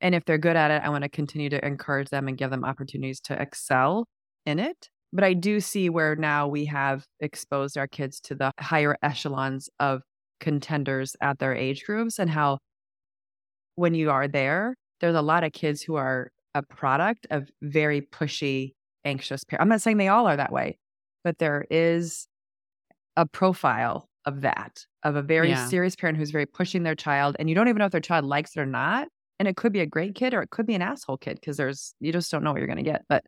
And 0.00 0.14
if 0.14 0.24
they're 0.24 0.38
good 0.38 0.56
at 0.56 0.70
it, 0.70 0.82
I 0.84 0.90
want 0.90 1.04
to 1.04 1.10
continue 1.10 1.50
to 1.50 1.64
encourage 1.66 2.10
them 2.10 2.28
and 2.28 2.38
give 2.38 2.50
them 2.50 2.64
opportunities 2.64 3.20
to 3.22 3.40
excel 3.40 4.06
in 4.46 4.58
it. 4.58 4.90
But 5.12 5.24
I 5.24 5.34
do 5.34 5.60
see 5.60 5.90
where 5.90 6.16
now 6.16 6.48
we 6.48 6.66
have 6.66 7.06
exposed 7.20 7.78
our 7.78 7.88
kids 7.88 8.20
to 8.22 8.34
the 8.34 8.52
higher 8.60 8.96
echelons 9.02 9.68
of 9.80 10.02
contenders 10.40 11.16
at 11.20 11.38
their 11.38 11.54
age 11.54 11.84
groups 11.84 12.18
and 12.18 12.30
how 12.30 12.58
when 13.76 13.94
you 13.94 14.10
are 14.10 14.28
there, 14.28 14.74
there's 15.00 15.14
a 15.14 15.22
lot 15.22 15.44
of 15.44 15.52
kids 15.52 15.82
who 15.82 15.96
are 15.96 16.30
a 16.54 16.62
product 16.62 17.26
of 17.30 17.48
very 17.62 18.00
pushy, 18.02 18.72
anxious 19.04 19.44
parents. 19.44 19.62
I'm 19.62 19.68
not 19.68 19.80
saying 19.82 19.96
they 19.96 20.08
all 20.08 20.26
are 20.26 20.36
that 20.36 20.52
way, 20.52 20.78
but 21.24 21.38
there 21.38 21.66
is 21.70 22.26
a 23.16 23.26
profile 23.26 24.08
of 24.26 24.42
that, 24.42 24.84
of 25.02 25.16
a 25.16 25.22
very 25.22 25.50
Yeah. 25.50 25.66
serious 25.68 25.96
parent 25.96 26.18
who's 26.18 26.30
very 26.30 26.46
pushing 26.46 26.82
their 26.82 26.94
child, 26.94 27.36
and 27.38 27.48
you 27.48 27.54
don't 27.54 27.68
even 27.68 27.78
know 27.80 27.86
if 27.86 27.92
their 27.92 28.00
child 28.00 28.24
likes 28.24 28.56
it 28.56 28.60
or 28.60 28.66
not. 28.66 29.08
And 29.38 29.48
it 29.48 29.56
could 29.56 29.72
be 29.72 29.80
a 29.80 29.86
great 29.86 30.14
kid 30.14 30.34
or 30.34 30.42
it 30.42 30.50
could 30.50 30.66
be 30.66 30.74
an 30.74 30.82
asshole 30.82 31.16
kid 31.16 31.36
because 31.40 31.56
there's, 31.56 31.94
you 31.98 32.12
just 32.12 32.30
don't 32.30 32.44
know 32.44 32.52
what 32.52 32.58
you're 32.58 32.66
going 32.66 32.76
to 32.76 32.82
get. 32.82 33.02
But 33.08 33.24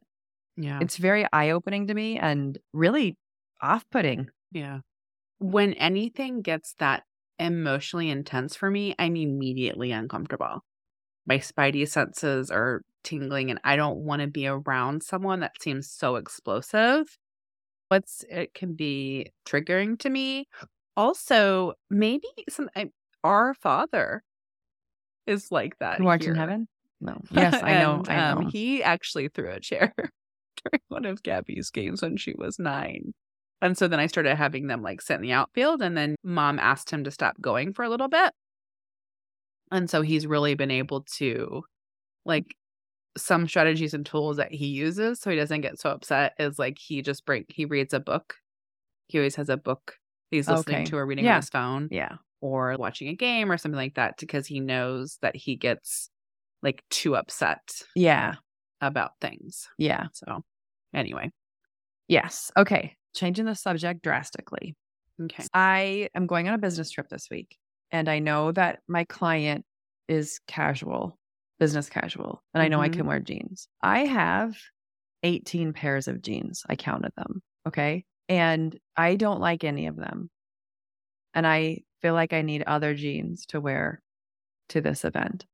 Yeah. 0.58 0.78
it's 0.82 0.98
very 0.98 1.26
eye 1.32 1.50
opening 1.50 1.86
to 1.86 1.94
me 1.94 2.18
and 2.18 2.58
really 2.74 3.16
off 3.62 3.88
putting. 3.90 4.28
Yeah. 4.50 4.80
When 5.38 5.72
anything 5.74 6.42
gets 6.42 6.74
that 6.74 7.04
emotionally 7.38 8.10
intense 8.10 8.54
for 8.56 8.70
me, 8.70 8.94
I'm 8.98 9.16
immediately 9.16 9.90
uncomfortable. 9.92 10.64
My 11.26 11.38
spidey 11.38 11.88
senses 11.88 12.50
are 12.50 12.82
tingling 13.04 13.50
and 13.50 13.60
I 13.64 13.76
don't 13.76 13.98
want 14.00 14.22
to 14.22 14.28
be 14.28 14.46
around 14.46 15.02
someone 15.02 15.40
that 15.40 15.60
seems 15.62 15.90
so 15.90 16.16
explosive. 16.16 17.16
What's 17.92 18.24
it 18.30 18.54
can 18.54 18.72
be 18.72 19.32
triggering 19.46 19.98
to 19.98 20.08
me. 20.08 20.48
Also, 20.96 21.74
maybe 21.90 22.26
some 22.48 22.70
I, 22.74 22.86
our 23.22 23.52
father 23.52 24.22
is 25.26 25.52
like 25.52 25.78
that. 25.80 25.98
Who 25.98 26.06
art 26.06 26.22
in 26.22 26.28
here. 26.28 26.34
heaven? 26.34 26.68
No. 27.02 27.20
Yes, 27.30 27.62
I 27.62 27.80
know. 27.80 27.96
And, 27.96 28.08
I 28.08 28.16
know. 28.32 28.40
Um, 28.40 28.48
he 28.48 28.82
actually 28.82 29.28
threw 29.28 29.50
a 29.50 29.60
chair 29.60 29.92
during 29.98 30.80
one 30.88 31.04
of 31.04 31.22
Gabby's 31.22 31.68
games 31.68 32.00
when 32.00 32.16
she 32.16 32.32
was 32.34 32.58
nine. 32.58 33.12
And 33.60 33.76
so 33.76 33.88
then 33.88 34.00
I 34.00 34.06
started 34.06 34.36
having 34.36 34.68
them 34.68 34.80
like 34.80 35.02
sit 35.02 35.16
in 35.16 35.20
the 35.20 35.32
outfield, 35.32 35.82
and 35.82 35.94
then 35.94 36.16
mom 36.24 36.58
asked 36.58 36.90
him 36.90 37.04
to 37.04 37.10
stop 37.10 37.38
going 37.42 37.74
for 37.74 37.84
a 37.84 37.90
little 37.90 38.08
bit. 38.08 38.32
And 39.70 39.90
so 39.90 40.00
he's 40.00 40.26
really 40.26 40.54
been 40.54 40.70
able 40.70 41.02
to, 41.18 41.62
like, 42.24 42.56
some 43.16 43.46
strategies 43.46 43.92
and 43.94 44.06
tools 44.06 44.36
that 44.38 44.52
he 44.52 44.66
uses 44.66 45.20
so 45.20 45.30
he 45.30 45.36
doesn't 45.36 45.60
get 45.60 45.78
so 45.78 45.90
upset 45.90 46.32
is 46.38 46.58
like 46.58 46.78
he 46.78 47.02
just 47.02 47.24
break 47.26 47.46
he 47.48 47.64
reads 47.64 47.92
a 47.94 48.00
book. 48.00 48.36
He 49.08 49.18
always 49.18 49.36
has 49.36 49.48
a 49.50 49.56
book 49.56 49.96
he's 50.30 50.48
listening 50.48 50.76
Okay. 50.76 50.84
to 50.86 50.96
or 50.96 51.06
reading 51.06 51.24
Yeah. 51.26 51.32
on 51.34 51.40
his 51.42 51.50
phone 51.50 51.88
yeah. 51.90 52.16
or 52.40 52.74
watching 52.78 53.08
a 53.08 53.14
game 53.14 53.52
or 53.52 53.58
something 53.58 53.76
like 53.76 53.94
that 53.96 54.14
because 54.18 54.46
he 54.46 54.60
knows 54.60 55.18
that 55.20 55.36
he 55.36 55.56
gets 55.56 56.08
like 56.62 56.82
too 56.90 57.14
upset 57.16 57.82
Yeah. 57.94 58.36
about 58.80 59.12
things. 59.20 59.68
Yeah. 59.78 60.06
So, 60.12 60.42
anyway, 60.94 61.30
Yes. 62.08 62.50
Okay. 62.56 62.96
Changing 63.14 63.44
the 63.44 63.54
subject 63.54 64.02
drastically. 64.02 64.74
okay. 65.22 65.44
I 65.52 66.08
am 66.14 66.26
going 66.26 66.48
on 66.48 66.54
a 66.54 66.58
business 66.58 66.90
trip 66.90 67.08
this 67.10 67.28
week, 67.30 67.58
and 67.90 68.08
I 68.08 68.18
know 68.20 68.52
that 68.52 68.80
my 68.88 69.04
client 69.04 69.64
is 70.08 70.40
casual, 70.46 71.18
business 71.62 71.88
casual, 71.88 72.42
and 72.54 72.62
I 72.62 72.68
know 72.68 72.80
I 72.80 72.88
Mhm. 72.88 72.92
can 72.94 73.06
wear 73.06 73.20
jeans. 73.20 73.68
I 73.82 74.00
have 74.06 74.56
18 75.22 75.72
pairs 75.72 76.08
of 76.08 76.20
jeans. 76.22 76.64
I 76.68 76.76
counted 76.76 77.12
them. 77.16 77.42
Okay. 77.66 78.04
And 78.28 78.78
I 78.96 79.14
don't 79.16 79.40
like 79.40 79.62
any 79.64 79.86
of 79.86 79.96
them. 79.96 80.30
And 81.34 81.46
I 81.46 81.82
feel 82.00 82.14
like 82.14 82.32
I 82.32 82.42
need 82.42 82.62
other 82.66 82.94
jeans 82.94 83.46
to 83.46 83.60
wear 83.60 84.02
to 84.70 84.80
this 84.80 85.04
event. 85.04 85.46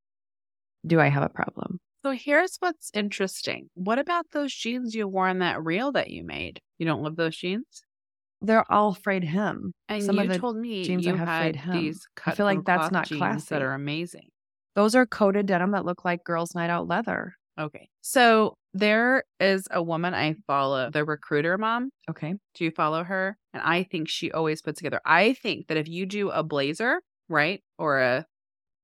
Do 0.86 1.00
I 1.00 1.08
have 1.08 1.22
a 1.22 1.28
problem? 1.28 1.78
So 2.04 2.12
here's 2.12 2.56
what's 2.60 2.90
interesting. 2.94 3.68
What 3.74 3.98
about 3.98 4.30
those 4.30 4.54
jeans 4.54 4.94
you 4.94 5.06
wore 5.08 5.28
in 5.28 5.40
that 5.40 5.62
reel 5.62 5.92
that 5.92 6.10
you 6.10 6.24
made? 6.24 6.60
You 6.78 6.86
don't 6.86 7.02
love 7.02 7.16
those 7.16 7.36
jeans? 7.36 7.82
They're 8.40 8.70
all 8.72 8.94
frayed 8.94 9.24
hem. 9.24 9.72
And 9.88 10.02
Some 10.02 10.16
you 10.16 10.22
of 10.22 10.28
the 10.28 10.38
told 10.38 10.56
me 10.56 10.84
jeans 10.84 11.04
you 11.04 11.16
have 11.16 11.28
had 11.28 11.40
frayed 11.42 11.56
hem. 11.56 11.72
these 11.84 12.06
cut 12.14 12.36
feel 12.36 12.46
like 12.46 12.64
that's 12.64 12.92
not 12.92 13.06
jeans 13.06 13.18
classy. 13.18 13.46
that 13.50 13.62
are 13.62 13.74
amazing. 13.74 14.28
Those 14.78 14.94
are 14.94 15.06
coated 15.06 15.46
denim 15.46 15.72
that 15.72 15.84
look 15.84 16.04
like 16.04 16.22
girls' 16.22 16.54
night 16.54 16.70
out 16.70 16.86
leather. 16.86 17.34
Okay. 17.58 17.88
So 18.00 18.54
there 18.74 19.24
is 19.40 19.66
a 19.72 19.82
woman 19.82 20.14
I 20.14 20.36
follow, 20.46 20.88
the 20.88 21.04
recruiter 21.04 21.58
mom. 21.58 21.90
Okay. 22.08 22.34
Do 22.54 22.62
you 22.64 22.70
follow 22.70 23.02
her? 23.02 23.36
And 23.52 23.60
I 23.60 23.82
think 23.82 24.08
she 24.08 24.30
always 24.30 24.62
puts 24.62 24.78
together. 24.78 25.00
I 25.04 25.32
think 25.32 25.66
that 25.66 25.78
if 25.78 25.88
you 25.88 26.06
do 26.06 26.30
a 26.30 26.44
blazer, 26.44 27.00
right? 27.28 27.60
Or 27.76 27.98
a 27.98 28.24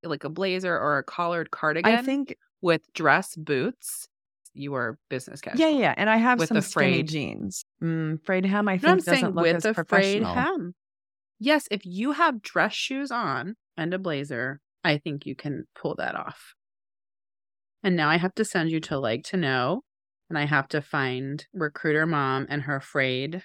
like 0.02 0.24
a 0.24 0.28
blazer 0.28 0.76
or 0.76 0.98
a 0.98 1.04
collared 1.04 1.52
cardigan 1.52 1.94
I 1.94 2.02
think 2.02 2.34
with 2.60 2.82
dress 2.92 3.36
boots, 3.36 4.08
you 4.52 4.74
are 4.74 4.98
business 5.08 5.40
casual. 5.40 5.60
Yeah, 5.60 5.78
yeah. 5.78 5.94
And 5.96 6.10
I 6.10 6.16
have 6.16 6.40
With 6.40 6.48
some 6.48 6.60
skinny 6.60 6.94
frayed- 6.94 7.08
jeans. 7.08 7.64
Mm, 7.80 8.18
frayed 8.26 8.46
hem, 8.46 8.66
I 8.68 8.80
No, 8.82 8.88
I'm 8.90 8.96
think 8.96 9.04
doesn't 9.04 9.14
saying 9.20 9.34
look 9.36 9.42
with 9.44 9.56
as 9.58 9.64
a 9.64 9.84
frayed 9.84 10.24
hem. 10.24 10.74
Yes, 11.38 11.68
if 11.70 11.86
you 11.86 12.10
have 12.10 12.42
dress 12.42 12.74
shoes 12.74 13.12
on 13.12 13.54
and 13.76 13.94
a 13.94 13.98
blazer, 14.00 14.60
I 14.84 14.98
think 14.98 15.26
you 15.26 15.34
can 15.34 15.64
pull 15.74 15.94
that 15.96 16.14
off. 16.14 16.54
And 17.82 17.96
now 17.96 18.08
I 18.08 18.18
have 18.18 18.34
to 18.36 18.44
send 18.44 18.70
you 18.70 18.80
to 18.80 18.98
like 18.98 19.24
to 19.24 19.36
know, 19.36 19.82
and 20.28 20.38
I 20.38 20.44
have 20.44 20.68
to 20.68 20.80
find 20.80 21.44
recruiter 21.52 22.06
mom 22.06 22.46
and 22.48 22.62
her 22.62 22.80
frayed 22.80 23.42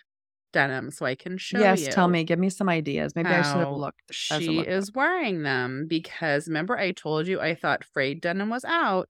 denim 0.51 0.91
so 0.91 1.05
I 1.05 1.15
can 1.15 1.37
show 1.37 1.59
yes, 1.59 1.79
you. 1.79 1.85
Yes, 1.85 1.95
tell 1.95 2.07
me. 2.07 2.23
Give 2.23 2.39
me 2.39 2.49
some 2.49 2.69
ideas. 2.69 3.15
Maybe 3.15 3.29
I 3.29 3.41
should 3.41 3.59
have 3.59 3.71
looked. 3.71 4.01
She 4.11 4.49
look 4.49 4.67
is 4.67 4.93
wearing 4.93 5.43
them 5.43 5.85
because 5.87 6.47
remember 6.47 6.77
I 6.77 6.91
told 6.91 7.27
you 7.27 7.39
I 7.39 7.55
thought 7.55 7.83
frayed 7.83 8.21
denim 8.21 8.49
was 8.49 8.65
out, 8.65 9.09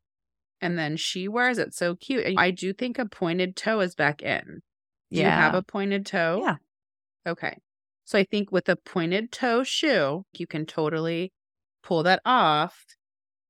and 0.62 0.78
then 0.78 0.98
she 0.98 1.28
wears 1.28 1.58
it 1.58 1.74
so 1.74 1.96
cute. 1.96 2.26
And 2.26 2.40
I 2.40 2.52
do 2.52 2.74
think 2.74 3.00
a 3.00 3.06
pointed 3.06 3.56
toe 3.56 3.80
is 3.80 3.96
back 3.96 4.22
in. 4.22 4.62
Do 5.12 5.20
you 5.20 5.26
have 5.26 5.56
a 5.56 5.64
pointed 5.64 6.06
toe? 6.06 6.42
Yeah. 6.44 6.56
Okay. 7.28 7.58
So 8.06 8.18
I 8.18 8.24
think 8.24 8.52
with 8.52 8.68
a 8.70 8.76
pointed 8.76 9.32
toe 9.32 9.64
shoe, 9.64 10.26
you 10.34 10.48
can 10.48 10.66
totally 10.66 11.32
pull 11.84 12.04
that 12.04 12.22
off. 12.26 12.86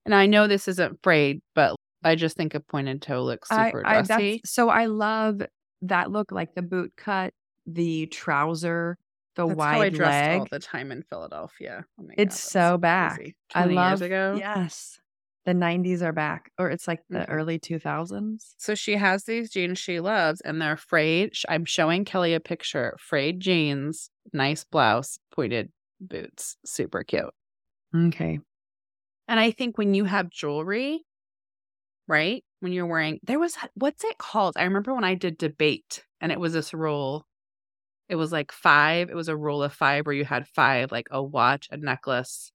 And 0.06 0.16
I 0.16 0.26
know 0.26 0.48
this 0.48 0.68
isn't 0.68 1.00
frayed, 1.04 1.42
but 1.56 1.76
I 2.04 2.16
just 2.16 2.38
think 2.38 2.56
a 2.56 2.60
pointed 2.60 3.02
toe 3.02 3.24
looks 3.24 3.50
super 3.50 3.84
I, 3.86 4.02
dressy. 4.04 4.42
so 4.46 4.70
I 4.70 4.86
love 4.86 5.42
that 5.82 6.12
look, 6.12 6.32
like 6.32 6.56
the 6.56 6.62
boot 6.62 6.94
cut, 6.98 7.34
the 7.66 8.08
trouser, 8.08 8.98
the 9.36 9.46
That's 9.46 9.58
wide 9.58 9.76
how 9.76 9.82
I 9.82 9.90
dressed 9.90 10.24
leg. 10.24 10.40
all 10.40 10.48
the 10.52 10.60
time 10.60 10.92
in 10.92 11.04
Philadelphia. 11.04 11.86
Oh 12.00 12.04
It's 12.18 12.36
God, 12.42 12.50
so 12.52 12.78
back. 12.78 13.20
I 13.54 13.66
love. 13.66 14.00
years 14.00 14.02
ago. 14.02 14.36
Yes, 14.38 15.00
the 15.46 15.54
'90s 15.54 16.02
are 16.02 16.12
back, 16.14 16.52
or 16.58 16.70
it's 16.70 16.88
like 16.88 17.02
the 17.10 17.20
Mhm. 17.20 17.30
early 17.30 17.60
2000s. 17.60 18.56
So 18.58 18.76
she 18.76 18.96
has 18.96 19.24
these 19.24 19.50
jeans 19.50 19.80
she 19.80 20.00
loves, 20.00 20.42
and 20.42 20.62
they're 20.62 20.78
frayed. 20.78 21.34
I'm 21.48 21.66
showing 21.66 22.06
Kelly 22.06 22.34
a 22.34 22.40
picture. 22.40 22.96
Frayed 23.00 23.40
jeans, 23.40 24.10
nice 24.34 24.64
blouse, 24.64 25.20
pointed 25.32 25.72
boots, 26.02 26.58
super 26.66 27.04
cute. 27.04 27.34
Okay. 27.96 28.40
And 29.28 29.40
I 29.40 29.52
think 29.52 29.78
when 29.78 29.94
you 29.94 30.06
have 30.06 30.30
jewelry, 30.30 31.06
right? 32.08 32.44
When 32.62 32.74
you're 32.74 32.88
wearing, 32.88 33.20
there 33.24 33.40
was, 33.40 33.56
what's 33.76 34.04
it 34.04 34.18
called? 34.18 34.56
I 34.58 34.64
remember 34.64 34.94
when 34.94 35.04
I 35.04 35.16
did 35.16 35.38
debate 35.38 36.04
and 36.20 36.32
it 36.32 36.40
was 36.40 36.54
this 36.54 36.74
rule 36.74 37.26
it 38.10 38.16
was 38.16 38.32
like 38.32 38.52
five. 38.52 39.10
It 39.10 39.16
was 39.16 39.28
a 39.28 39.38
rule 39.38 39.62
of 39.62 39.72
five 39.72 40.06
where 40.06 40.16
you 40.16 40.26
had 40.26 40.48
five, 40.48 40.92
like 40.92 41.08
a 41.12 41.22
watch, 41.22 41.68
a 41.72 41.78
necklace. 41.78 42.52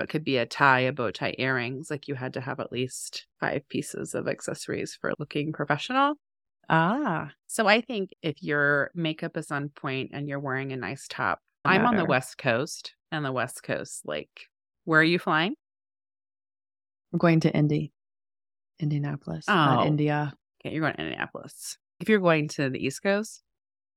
It 0.00 0.08
could 0.08 0.24
be 0.24 0.38
a 0.38 0.46
tie, 0.46 0.80
a 0.80 0.92
bow 0.92 1.10
tie, 1.10 1.34
earrings. 1.38 1.90
Like 1.90 2.08
you 2.08 2.14
had 2.14 2.32
to 2.34 2.40
have 2.40 2.58
at 2.58 2.72
least 2.72 3.26
five 3.40 3.68
pieces 3.68 4.14
of 4.14 4.26
accessories 4.26 4.96
for 4.98 5.12
looking 5.18 5.52
professional. 5.52 6.14
Ah. 6.70 7.32
So 7.46 7.66
I 7.66 7.82
think 7.82 8.14
if 8.22 8.42
your 8.42 8.90
makeup 8.94 9.36
is 9.36 9.50
on 9.50 9.68
point 9.68 10.12
and 10.14 10.28
you're 10.28 10.40
wearing 10.40 10.72
a 10.72 10.76
nice 10.76 11.06
top, 11.08 11.40
I'm 11.64 11.84
on 11.84 11.96
the 11.96 12.04
West 12.06 12.38
Coast 12.38 12.94
and 13.12 13.24
the 13.24 13.30
West 13.30 13.62
Coast, 13.62 14.02
like, 14.04 14.48
where 14.84 15.00
are 15.00 15.04
you 15.04 15.18
flying? 15.18 15.54
I'm 17.12 17.18
going 17.18 17.40
to 17.40 17.50
Indy, 17.54 17.92
Indianapolis, 18.80 19.44
oh, 19.46 19.54
not. 19.54 19.86
India. 19.86 20.32
Okay, 20.64 20.74
you're 20.74 20.82
going 20.82 20.94
to 20.94 21.00
Indianapolis. 21.00 21.78
If 22.00 22.08
you're 22.08 22.20
going 22.20 22.48
to 22.48 22.70
the 22.70 22.84
East 22.84 23.02
Coast, 23.02 23.42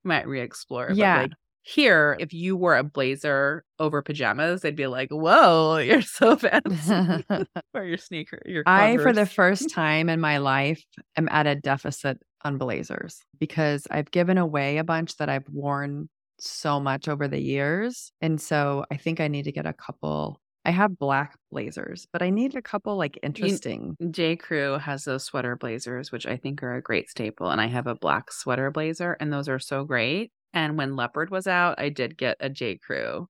you 0.04 0.10
might 0.10 0.28
re-explore. 0.28 0.92
Yeah. 0.94 1.22
like, 1.22 1.32
here, 1.64 2.16
if 2.20 2.32
you 2.32 2.56
wore 2.56 2.76
a 2.76 2.84
blazer 2.84 3.66
over 3.80 4.04
pajamas, 4.04 4.62
they'd 4.62 4.76
be 4.76 4.86
like, 4.86 5.10
"Whoa, 5.10 5.78
you're 5.84 6.04
so 6.04 6.36
fancy." 6.36 7.26
or 7.74 7.84
your 7.84 7.98
sneaker, 7.98 8.40
your 8.46 8.62
I, 8.68 8.98
for 8.98 9.12
the 9.12 9.26
first 9.26 9.72
time 9.72 10.08
in 10.08 10.20
my 10.20 10.38
life, 10.38 10.86
am 11.18 11.28
at 11.32 11.48
a 11.48 11.56
deficit 11.56 12.22
on 12.44 12.60
blazers 12.60 13.20
because 13.40 13.88
I've 13.90 14.12
given 14.12 14.38
away 14.38 14.78
a 14.78 14.84
bunch 14.84 15.18
that 15.18 15.28
I've 15.28 15.50
worn 15.50 16.08
so 16.40 16.80
much 16.80 17.08
over 17.08 17.28
the 17.28 17.40
years. 17.42 18.12
And 18.22 18.40
so 18.40 18.86
I 18.92 18.98
think 18.98 19.20
I 19.20 19.28
need 19.28 19.44
to 19.44 19.52
get 19.52 19.66
a 19.66 19.74
couple. 19.74 20.42
I 20.66 20.72
have 20.72 20.98
black 20.98 21.38
blazers, 21.52 22.08
but 22.12 22.22
I 22.24 22.32
need 22.32 22.56
a 22.56 22.62
couple 22.62 22.98
like 22.98 23.20
interesting. 23.22 23.96
J. 24.12 24.36
Crew 24.36 24.78
has 24.80 25.04
those 25.04 25.24
sweater 25.24 25.56
blazers, 25.56 26.12
which 26.12 26.26
I 26.26 26.38
think 26.38 26.64
are 26.64 26.76
a 26.76 26.82
great 26.82 27.10
staple. 27.10 27.50
And 27.52 27.62
I 27.62 27.68
have 27.68 27.86
a 27.88 27.94
black 27.96 28.32
sweater 28.32 28.72
blazer, 28.72 29.16
and 29.20 29.32
those 29.32 29.48
are 29.48 29.60
so 29.60 29.84
great. 29.84 30.32
And 30.54 30.78
when 30.78 30.96
Leopard 30.96 31.30
was 31.30 31.46
out, 31.48 31.80
I 31.80 31.90
did 31.90 32.18
get 32.18 32.38
a 32.40 32.50
J. 32.50 32.78
Crew 32.78 33.28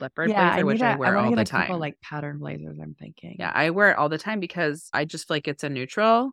leopard 0.00 0.30
yeah, 0.30 0.48
blazer, 0.54 0.60
I 0.60 0.62
which 0.64 0.80
need 0.80 0.86
I 0.86 0.92
a- 0.92 0.98
wear 0.98 1.14
wanna 1.14 1.28
all 1.28 1.34
the 1.36 1.42
a 1.42 1.44
time. 1.44 1.62
couple 1.66 1.78
like 1.78 2.00
pattern 2.02 2.38
blazers. 2.38 2.78
I'm 2.82 2.94
thinking. 2.94 3.36
yeah, 3.38 3.52
I 3.54 3.70
wear 3.70 3.90
it 3.90 3.98
all 3.98 4.08
the 4.08 4.18
time 4.18 4.40
because 4.40 4.88
I 4.92 5.04
just 5.04 5.28
feel 5.28 5.36
like 5.36 5.46
it's 5.48 5.62
a 5.64 5.68
neutral 5.68 6.30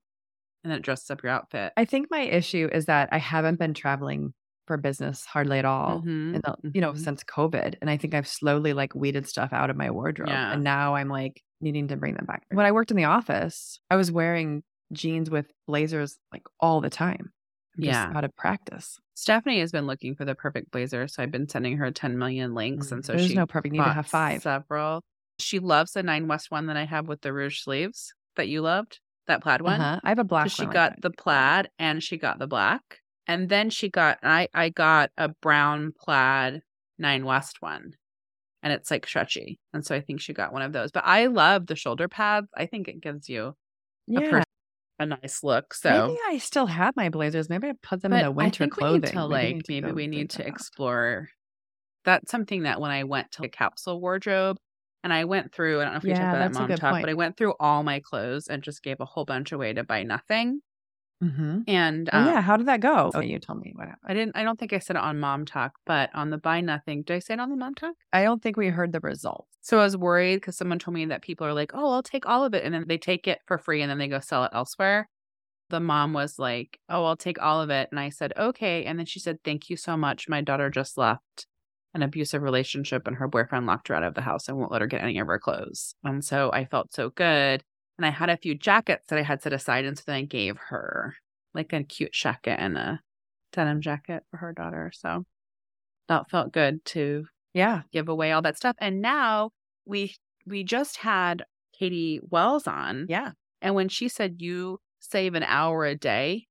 and 0.64 0.72
it 0.74 0.82
dresses 0.82 1.10
up 1.12 1.22
your 1.24 1.32
outfit. 1.34 1.74
I 1.78 1.86
think 1.86 2.08
my 2.10 2.22
issue 2.22 2.70
is 2.72 2.86
that 2.86 3.10
I 3.12 3.18
haven't 3.18 3.60
been 3.60 3.74
traveling 3.74 4.34
for 4.68 4.78
business 4.78 5.26
hardly 5.26 5.58
at 5.60 5.66
all. 5.66 6.02
Mhm, 6.02 6.36
in 6.36 6.42
the, 6.44 6.56
you 6.74 6.82
know, 6.82 6.92
mhm. 6.94 6.98
since 7.00 7.24
COVID. 7.24 7.76
And 7.82 7.90
I 7.90 7.98
think 7.98 8.14
I've 8.14 8.28
slowly 8.28 8.74
like 8.74 8.94
weeded 8.94 9.28
stuff 9.28 9.54
out 9.54 9.70
of 9.70 9.76
my 9.78 9.90
wardrobe. 9.90 10.30
Yeah. 10.30 10.52
And 10.54 10.64
now 10.64 10.96
I'm 10.96 11.10
like 11.10 11.42
needing 11.62 11.88
to 11.88 11.96
bring 11.98 12.14
them 12.16 12.26
back. 12.26 12.44
When 12.52 12.66
I 12.66 12.72
worked 12.72 12.92
in 12.92 12.98
the 12.98 13.06
office, 13.06 13.80
I 13.90 13.96
was 13.96 14.12
wearing 14.12 14.64
jeans 14.94 15.30
with 15.30 15.48
blazers 15.68 16.18
like 16.32 16.44
all 16.60 16.82
the 16.82 16.90
time. 16.90 17.32
I'm 17.78 17.84
Yeah. 17.84 18.12
out 18.16 18.24
of 18.24 18.36
practice. 18.36 19.00
Stephanie 19.16 19.60
has 19.60 19.72
been 19.72 19.88
looking 19.88 20.16
for 20.16 20.26
the 20.26 20.36
perfect 20.36 20.72
blazer, 20.72 21.08
so 21.08 21.24
I've 21.24 21.32
been 21.32 21.48
sending 21.50 21.78
her 21.78 21.90
10 21.92 22.18
million 22.18 22.54
links. 22.54 22.92
And 22.92 23.04
so 23.06 23.14
There's 23.14 23.28
she 23.28 23.36
no 23.36 23.46
perfect. 23.48 23.72
Need 23.74 23.80
to 23.80 23.84
have 23.86 24.08
five. 24.08 24.42
several. 24.42 25.02
She 25.40 25.60
loves 25.60 25.92
the 25.94 26.04
Nine 26.04 26.28
West 26.28 26.52
one 26.52 26.66
that 26.68 26.78
I 26.78 26.86
have 26.86 27.08
with 27.08 27.22
the 27.22 27.32
rouge 27.34 27.60
sleeves 27.62 28.14
that 28.36 28.48
you 28.48 28.62
loved, 28.62 29.00
that 29.28 29.42
plaid 29.44 29.62
one. 29.62 29.80
Uh-huh. 29.80 30.00
I 30.04 30.10
have 30.10 30.20
a 30.20 30.24
black 30.24 30.50
So 30.50 30.56
she 30.56 30.64
like 30.64 30.74
got 30.74 31.02
the 31.02 31.12
plaid 31.12 31.70
and 31.80 32.02
she 32.04 32.18
got 32.18 32.40
the 32.40 32.48
black. 32.48 32.82
And 33.28 33.50
then 33.50 33.70
she 33.70 33.90
got 33.90 34.20
I 34.24 34.50
I 34.54 34.70
got 34.70 35.12
a 35.18 35.30
brown 35.30 35.94
plaid 36.00 36.64
nine 36.98 37.26
west 37.26 37.62
one. 37.62 37.94
And 38.64 38.74
it's 38.74 38.92
like 38.92 39.08
stretchy. 39.08 39.60
And 39.74 39.86
so 39.86 39.96
I 39.96 40.02
think 40.02 40.22
she 40.22 40.34
got 40.34 40.54
one 40.54 40.64
of 40.64 40.74
those. 40.74 40.92
But 40.92 41.06
I 41.06 41.28
love 41.28 41.68
the 41.68 41.76
shoulder 41.78 42.08
pads. 42.10 42.48
I 42.58 42.66
think 42.68 42.88
it 42.90 43.02
gives 43.02 43.30
you 43.30 43.56
a, 44.16 44.22
pers- 44.22 44.46
a 45.00 45.06
nice 45.08 45.44
look. 45.44 45.74
So 45.76 45.84
Maybe 45.88 46.16
I 46.28 46.38
still 46.38 46.68
have 46.68 46.96
my 46.96 47.10
blazers. 47.10 47.50
Maybe 47.50 47.68
I 47.70 47.74
put 47.82 48.02
them 48.02 48.14
in 48.14 48.20
the 48.22 48.32
winter 48.32 48.38
I 48.40 48.50
think 48.60 48.64
clothing. 48.68 48.78
We 48.78 48.86
need 48.86 49.06
to 49.08 49.26
like 49.26 49.66
maybe 49.68 49.92
we 49.92 50.08
need 50.08 50.30
to 50.32 50.48
explore. 50.48 51.30
That's 52.06 52.32
something 52.32 52.64
that 52.64 52.82
when 52.82 52.92
I 52.92 53.04
went 53.06 53.32
to 53.34 53.44
a 53.46 53.50
capsule 53.50 54.02
wardrobe 54.02 54.58
and 55.04 55.14
I 55.14 55.26
went 55.26 55.54
through, 55.54 55.82
I 55.82 55.86
don't 55.86 55.94
know 55.94 56.00
if 56.00 56.08
we 56.08 56.14
Yeah, 56.14 56.16
talked 56.16 56.34
about 56.34 56.52
that 56.54 56.54
mom 56.54 56.74
talk, 56.74 57.00
point. 57.00 57.00
but 57.02 57.12
I 57.12 57.16
went 57.16 57.38
through 57.38 57.56
all 57.60 57.84
my 57.84 58.00
clothes 58.02 58.48
and 58.50 58.64
just 58.64 58.84
gave 58.84 59.00
a 59.02 59.06
whole 59.06 59.26
bunch 59.26 59.52
away 59.54 59.74
to 59.74 59.84
buy 59.84 60.04
nothing. 60.04 60.62
Mhm. 61.24 61.64
And 61.68 62.10
Oh, 62.14 62.18
um, 62.18 62.34
yeah. 62.34 62.42
How 62.42 62.58
did 62.58 62.68
that 62.68 62.80
go? 62.82 63.12
Oh, 63.14 63.22
you 63.22 63.40
told 63.40 63.62
me 63.62 63.72
what 63.76 63.88
happened. 63.88 64.12
I 64.12 64.14
didn't. 64.14 64.36
I 64.38 64.44
don't 64.44 64.60
think 64.60 64.74
I 64.74 64.80
said 64.80 64.96
it 64.96 65.02
on 65.02 65.20
Mom 65.20 65.46
Talk, 65.46 65.74
but 65.86 66.10
on 66.14 66.30
the 66.30 66.38
Buy 66.38 66.62
Nothing. 66.62 67.04
Did 67.04 67.16
I 67.16 67.20
say 67.20 67.34
it 67.36 67.40
on 67.40 67.50
the 67.50 67.56
Mom 67.56 67.76
Talk? 67.76 67.96
I 68.14 68.24
don't 68.24 68.42
think 68.42 68.58
we 68.58 68.68
heard 68.68 68.92
the 68.92 69.00
results. 69.00 69.58
So 69.62 69.80
I 69.80 69.84
was 69.84 69.98
worried 69.98 70.38
because 70.38 70.58
someone 70.58 70.80
told 70.80 70.96
me 70.96 71.06
that 71.06 71.22
people 71.24 71.46
are 71.48 71.54
like, 71.54 71.72
"Oh, 71.74 71.92
I'll 71.92 72.04
take 72.04 72.26
all 72.28 72.46
of 72.46 72.54
it," 72.54 72.64
and 72.64 72.74
then 72.74 72.86
they 72.88 72.98
take 72.98 73.28
it 73.28 73.40
for 73.48 73.58
free, 73.58 73.82
and 73.82 73.90
then 73.90 73.98
they 73.98 74.08
go 74.08 74.20
sell 74.20 74.44
it 74.46 74.52
elsewhere. 74.54 75.10
The 75.70 75.80
mom 75.82 76.14
was 76.14 76.40
like, 76.40 76.80
"Oh, 76.90 77.06
I'll 77.06 77.18
take 77.18 77.42
all 77.42 77.62
of 77.62 77.70
it," 77.72 77.90
and 77.92 78.00
I 78.00 78.10
said, 78.10 78.34
"Okay." 78.38 78.86
And 78.86 79.00
then 79.00 79.06
she 79.08 79.20
said, 79.20 79.40
"Thank 79.44 79.70
you 79.70 79.78
so 79.78 79.98
much. 79.98 80.30
My 80.30 80.42
daughter 80.42 80.70
just 80.70 80.98
left 80.98 81.48
an 81.94 82.04
abusive 82.04 82.44
relationship, 82.44 83.08
and 83.08 83.18
her 83.18 83.28
boyfriend 83.28 83.66
locked 83.68 83.90
her 83.90 83.96
out 83.96 84.04
of 84.04 84.16
the 84.16 84.22
house 84.22 84.48
and 84.50 84.58
won't 84.58 84.72
let 84.72 84.82
her 84.82 84.88
get 84.88 85.04
any 85.04 85.20
of 85.20 85.28
her 85.28 85.40
clothes." 85.40 85.96
And 86.04 86.24
so 86.26 86.52
I 86.54 86.66
felt 86.66 86.94
so 86.94 87.10
good, 87.12 87.64
and 87.98 88.06
I 88.06 88.10
had 88.10 88.30
a 88.30 88.38
few 88.38 88.56
jackets 88.56 89.06
that 89.08 89.20
I 89.20 89.24
had 89.24 89.42
set 89.42 89.54
aside, 89.54 89.86
and 89.86 89.98
so 89.98 90.04
then 90.08 90.16
I 90.16 90.22
gave 90.24 90.58
her 90.70 91.16
like 91.54 91.74
a 91.74 91.84
cute 91.84 92.14
jacket 92.14 92.58
and 92.60 92.78
a 92.78 93.02
denim 93.54 93.82
jacket 93.82 94.24
for 94.30 94.38
her 94.38 94.54
daughter. 94.54 94.92
So 94.94 95.26
that 96.08 96.30
felt 96.30 96.52
good 96.54 96.84
to 96.86 97.26
Yeah. 97.54 97.84
give 97.92 98.10
away 98.10 98.32
all 98.32 98.42
that 98.44 98.58
stuff. 98.58 98.76
And 98.80 99.02
now 99.02 99.52
we 99.86 100.16
we 100.46 100.64
just 100.64 100.98
had 100.98 101.44
Katie 101.74 102.20
Wells 102.30 102.68
on. 102.68 103.08
Yeah. 103.10 103.32
And 103.62 103.76
when 103.76 103.90
she 103.90 104.08
said 104.08 104.36
you 104.42 104.80
save 105.00 105.36
an 105.36 105.44
hour 105.44 105.86
a 105.86 105.96
day 105.96 106.48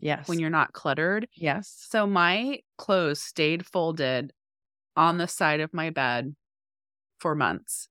Yes. 0.00 0.28
when 0.28 0.38
you're 0.38 0.50
not 0.50 0.72
cluttered. 0.72 1.28
yes. 1.34 1.68
So 1.88 2.06
my 2.06 2.60
clothes 2.78 3.20
stayed 3.22 3.66
folded 3.66 4.32
on 4.96 5.18
the 5.18 5.28
side 5.28 5.60
of 5.60 5.72
my 5.74 5.90
bed 5.90 6.34
for 7.20 7.34
months. 7.34 7.88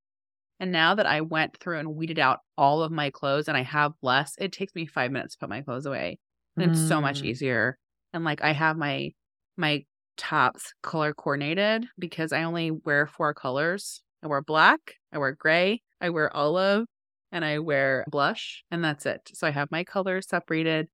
And 0.60 0.72
now 0.72 0.96
that 0.96 1.06
I 1.06 1.22
went 1.22 1.58
through 1.58 1.80
and 1.80 1.96
weeded 1.96 2.20
out 2.20 2.40
all 2.58 2.82
of 2.84 2.92
my 2.92 3.10
clothes 3.12 3.48
and 3.48 3.56
I 3.58 3.62
have 3.64 3.94
less, 4.02 4.36
it 4.40 4.52
takes 4.52 4.74
me 4.76 4.86
five 4.86 5.12
minutes 5.12 5.36
to 5.36 5.40
put 5.40 5.50
my 5.50 5.62
clothes 5.62 5.86
away. 5.86 6.20
And 6.58 6.66
it's 6.66 6.80
so 6.80 7.00
much 7.02 7.22
Mm. 7.22 7.26
easier. 7.26 7.78
And 8.14 8.24
like 8.24 8.42
I 8.42 8.54
have 8.54 8.78
my 8.78 9.12
my 9.58 9.86
tops 10.18 10.74
color 10.82 11.14
coordinated 11.14 11.88
because 12.00 12.32
I 12.34 12.44
only 12.44 12.72
wear 12.72 13.06
four 13.08 13.34
colors. 13.34 14.02
I 14.24 14.28
wear 14.28 14.42
black, 14.42 14.80
I 15.12 15.20
wear 15.20 15.34
gray, 15.34 15.84
I 16.02 16.10
wear 16.10 16.36
olive, 16.36 16.88
and 17.32 17.46
I 17.46 17.60
wear 17.60 18.06
blush, 18.10 18.64
and 18.72 18.84
that's 18.84 19.06
it. 19.06 19.30
So 19.34 19.46
I 19.48 19.52
have 19.52 19.70
my 19.72 19.84
colors 19.84 20.28
separated. 20.28 20.88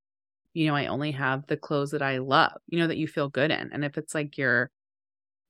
You 0.54 0.68
know, 0.68 0.76
I 0.76 0.88
only 0.88 1.12
have 1.14 1.48
the 1.48 1.58
clothes 1.58 1.92
that 1.92 2.02
I 2.04 2.20
love, 2.20 2.54
you 2.68 2.80
know, 2.80 2.88
that 2.88 2.98
you 2.98 3.08
feel 3.08 3.30
good 3.30 3.52
in. 3.52 3.72
And 3.74 3.86
if 3.86 3.98
it's 3.98 4.16
like 4.16 4.38
you're 4.38 4.72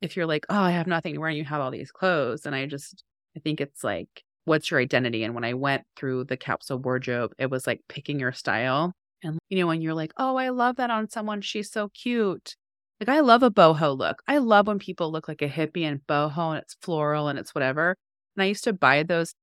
if 0.01 0.15
you're 0.17 0.25
like, 0.25 0.45
oh, 0.49 0.59
I 0.59 0.71
have 0.71 0.87
nothing 0.87 1.13
to 1.13 1.19
wear 1.19 1.29
and 1.29 1.37
you 1.37 1.45
have 1.45 1.61
all 1.61 1.71
these 1.71 1.91
clothes, 1.91 2.45
and 2.45 2.55
I 2.55 2.65
just 2.65 3.03
I 3.35 3.39
think 3.39 3.61
it's 3.61 3.83
like, 3.83 4.23
what's 4.45 4.69
your 4.69 4.79
identity? 4.79 5.23
And 5.23 5.33
when 5.33 5.43
I 5.43 5.53
went 5.53 5.83
through 5.95 6.25
the 6.25 6.37
capsule 6.37 6.79
wardrobe, 6.79 7.33
it 7.37 7.49
was 7.49 7.65
like 7.65 7.81
picking 7.87 8.19
your 8.19 8.33
style. 8.33 8.93
And, 9.23 9.39
you 9.49 9.59
know, 9.59 9.67
when 9.67 9.81
you're 9.81 9.93
like, 9.93 10.13
oh, 10.17 10.35
I 10.35 10.49
love 10.49 10.75
that 10.77 10.89
on 10.89 11.09
someone. 11.09 11.41
She's 11.41 11.71
so 11.71 11.89
cute. 11.89 12.55
Like, 12.99 13.09
I 13.09 13.21
love 13.21 13.43
a 13.43 13.51
boho 13.51 13.97
look. 13.97 14.21
I 14.27 14.37
love 14.37 14.67
when 14.67 14.79
people 14.79 15.11
look 15.11 15.27
like 15.27 15.41
a 15.41 15.49
hippie 15.49 15.83
and 15.83 16.01
boho 16.07 16.51
and 16.51 16.59
it's 16.59 16.75
floral 16.81 17.27
and 17.27 17.39
it's 17.39 17.55
whatever. 17.55 17.95
And 18.35 18.43
I 18.43 18.47
used 18.47 18.63
to 18.65 18.73
buy 18.73 19.03
those 19.03 19.33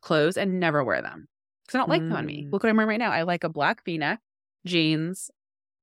clothes 0.00 0.36
and 0.36 0.60
never 0.60 0.84
wear 0.84 1.02
them 1.02 1.26
because 1.64 1.76
I 1.76 1.78
don't 1.78 1.88
like 1.88 2.02
them 2.02 2.12
on 2.12 2.26
me. 2.26 2.44
Mm. 2.44 2.52
Look 2.52 2.62
what 2.62 2.70
I'm 2.70 2.76
wearing 2.76 2.88
right 2.88 2.98
now. 2.98 3.10
I 3.10 3.22
like 3.22 3.44
a 3.44 3.48
black 3.48 3.84
v 3.84 3.98
neck, 3.98 4.20
jeans, 4.66 5.30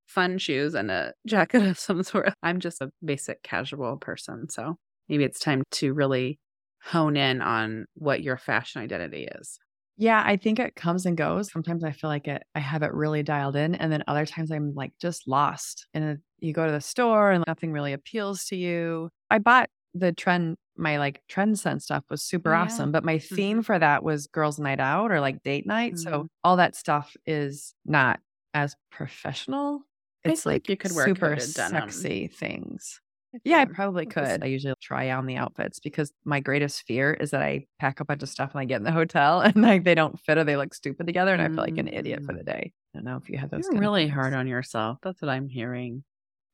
fun 0.08 0.38
shoes, 0.38 0.74
and 0.76 0.92
a 0.92 1.14
jacket 1.26 1.64
of 1.64 1.80
some 1.80 2.04
sort. 2.04 2.34
I'm 2.44 2.60
just 2.60 2.82
a 2.82 2.90
basic 3.04 3.44
casual 3.44 3.98
person. 3.98 4.50
So 4.50 4.78
maybe 5.10 5.24
it's 5.24 5.40
time 5.40 5.64
to 5.72 5.94
really 5.94 6.40
hone 6.86 7.18
in 7.18 7.42
on 7.42 7.86
what 7.96 8.22
your 8.24 8.38
fashion 8.38 8.82
identity 8.82 9.28
is. 9.40 9.60
Yeah, 9.98 10.22
I 10.26 10.36
think 10.36 10.60
it 10.60 10.76
comes 10.76 11.06
and 11.06 11.16
goes. 11.16 11.50
Sometimes 11.52 11.84
I 11.84 11.92
feel 11.92 12.10
like 12.10 12.28
it 12.28 12.44
I 12.54 12.60
have 12.60 12.84
it 12.84 12.94
really 12.94 13.24
dialed 13.24 13.56
in 13.56 13.76
and 13.76 13.92
then 13.92 14.04
other 14.08 14.26
times 14.26 14.52
I'm 14.52 14.74
like 14.76 14.92
just 15.00 15.28
lost. 15.28 15.88
And 15.94 16.20
you 16.40 16.52
go 16.54 16.66
to 16.66 16.72
the 16.72 16.82
store 16.82 17.32
and 17.32 17.44
nothing 17.48 17.72
really 17.72 17.94
appeals 17.94 18.44
to 18.46 18.58
you. 18.58 19.10
I 19.30 19.40
bought 19.40 19.70
the 19.94 20.12
trend 20.12 20.58
my 20.78 20.98
like 20.98 21.22
trend 21.30 21.58
sense 21.58 21.86
stuff 21.86 22.04
was 22.10 22.22
super 22.22 22.54
yeah. 22.54 22.54
awesome, 22.54 22.92
but 22.92 23.06
my 23.06 23.18
theme 23.18 23.62
for 23.64 23.80
that 23.80 24.04
was 24.04 24.28
girls 24.28 24.60
night 24.60 24.82
out 24.82 25.12
or 25.12 25.22
like 25.22 25.42
date 25.44 25.66
night. 25.66 25.98
So 25.98 26.26
Mhm. 26.26 26.28
all 26.44 26.58
that 26.58 26.76
stuff 26.76 27.16
is 27.26 27.74
not 27.86 28.20
as 28.54 28.76
professional. 28.92 29.84
It's 30.26 30.46
like 30.46 30.68
you 30.68 30.76
could 30.76 30.92
wear 30.92 31.10
super 31.10 31.38
sexy 31.38 32.28
things. 32.28 33.00
Yeah, 33.44 33.58
I 33.58 33.66
probably 33.66 34.06
could. 34.06 34.44
I 34.44 34.48
usually 34.48 34.74
try 34.82 35.12
on 35.12 35.26
the 35.26 35.36
outfits 35.36 35.80
because 35.80 36.12
my 36.24 36.40
greatest 36.40 36.84
fear 36.88 37.14
is 37.14 37.32
that 37.32 37.42
I 37.42 37.66
pack 37.80 38.00
a 38.00 38.06
bunch 38.06 38.24
of 38.24 38.30
stuff 38.30 38.52
and 38.54 38.62
I 38.62 38.66
get 38.66 38.78
in 38.78 38.84
the 38.84 38.92
hotel 38.92 39.42
and 39.42 39.56
like 39.58 39.84
they 39.84 39.96
don't 39.96 40.20
fit 40.20 40.38
or 40.38 40.44
they 40.44 40.58
look 40.58 40.74
stupid 40.74 41.06
together 41.06 41.34
and 41.34 41.42
I 41.42 41.48
feel 41.48 41.58
like 41.58 41.78
an 41.78 41.88
idiot 41.88 42.24
for 42.26 42.34
Mm. 42.34 42.38
the 42.38 42.44
day. 42.44 42.74
I 42.94 42.98
don't 42.98 43.06
know 43.06 43.18
if 43.18 43.30
you 43.30 43.38
have 43.38 43.50
those. 43.50 43.68
You're 43.72 43.80
really 43.82 44.08
hard 44.08 44.34
on 44.34 44.48
yourself. 44.48 45.00
That's 45.04 45.22
what 45.22 45.30
I'm 45.30 45.50
hearing. 45.50 46.04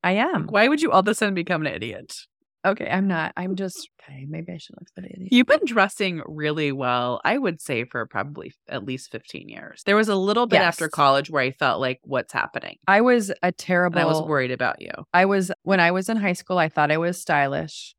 I 0.04 0.14
am. 0.14 0.48
Why 0.48 0.68
would 0.68 0.82
you 0.82 0.92
all 0.92 1.02
of 1.02 1.08
a 1.08 1.14
sudden 1.14 1.36
become 1.36 1.66
an 1.66 1.74
idiot? 1.74 2.16
Okay, 2.66 2.88
I'm 2.88 3.08
not. 3.08 3.34
I'm 3.36 3.52
mm-hmm. 3.52 3.56
just 3.56 3.90
okay. 4.04 4.26
Maybe 4.30 4.52
I 4.52 4.58
should 4.58 4.76
look 4.80 4.88
at 4.98 5.04
it. 5.06 5.30
You've 5.32 5.48
been 5.48 5.66
dressing 5.66 6.22
really 6.28 6.72
well, 6.72 7.20
I 7.26 7.38
would 7.38 7.60
say, 7.60 7.86
for 7.86 8.06
probably 8.06 8.54
at 8.70 8.86
least 8.86 9.12
15 9.12 9.50
years. 9.50 9.82
There 9.86 9.96
was 9.96 10.10
a 10.10 10.16
little 10.16 10.46
bit 10.46 10.62
after 10.62 10.88
college 10.88 11.30
where 11.30 11.44
I 11.44 11.52
felt 11.52 11.82
like, 11.82 12.00
what's 12.04 12.34
happening? 12.34 12.78
I 12.88 13.02
was 13.02 13.30
a 13.30 13.36
And 13.42 13.58
terrible. 13.58 14.00
I 14.00 14.06
was 14.06 14.22
worried 14.22 14.52
about 14.52 14.82
you. 14.82 14.92
I 15.14 15.26
was 15.26 15.52
when 15.64 15.80
I 15.80 15.92
was 15.92 16.08
in 16.10 16.18
high 16.18 16.34
school. 16.34 16.58
I 16.58 16.70
thought 16.70 16.92
I 16.92 16.98
was 16.98 17.20
stylish, 17.20 17.96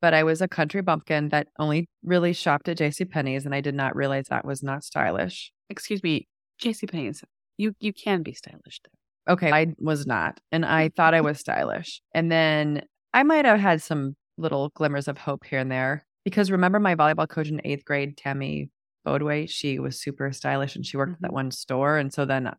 but 0.00 0.12
I 0.12 0.24
was 0.24 0.40
a 0.40 0.48
country 0.48 0.82
bumpkin 0.82 1.28
that 1.28 1.46
only 1.58 1.88
really 2.02 2.32
shopped 2.32 2.68
at 2.68 2.78
J.C. 2.78 3.04
Penney's, 3.04 3.46
and 3.46 3.54
I 3.54 3.60
did 3.60 3.74
not 3.74 3.94
realize 3.94 4.26
that 4.30 4.44
was 4.44 4.62
not 4.62 4.82
stylish. 4.82 5.52
Excuse 5.68 6.02
me, 6.02 6.26
JCPenney's. 6.60 7.22
You 7.58 7.74
you 7.78 7.92
can 7.92 8.22
be 8.22 8.32
stylish 8.32 8.80
there. 8.84 9.34
Okay, 9.34 9.52
I 9.52 9.74
was 9.78 10.06
not, 10.06 10.40
and 10.50 10.66
I 10.66 10.88
mm. 10.88 10.96
thought 10.96 11.14
I 11.14 11.20
was 11.20 11.38
stylish, 11.38 12.00
and 12.12 12.32
then 12.32 12.82
I 13.12 13.22
might 13.22 13.44
have 13.44 13.60
had 13.60 13.82
some 13.82 14.16
little 14.36 14.70
glimmers 14.70 15.08
of 15.08 15.18
hope 15.18 15.44
here 15.44 15.58
and 15.58 15.70
there 15.70 16.06
because 16.24 16.50
remember 16.50 16.80
my 16.80 16.94
volleyball 16.94 17.28
coach 17.28 17.48
in 17.48 17.60
eighth 17.64 17.84
grade, 17.84 18.16
Tammy 18.16 18.70
Bodway. 19.04 19.46
She 19.46 19.78
was 19.78 20.00
super 20.00 20.32
stylish, 20.32 20.76
and 20.76 20.84
she 20.86 20.96
worked 20.96 21.14
at 21.14 21.22
that 21.22 21.30
Mhm. 21.30 21.34
one 21.34 21.50
store, 21.50 21.96
and 21.98 22.12
so 22.12 22.24
then 22.24 22.54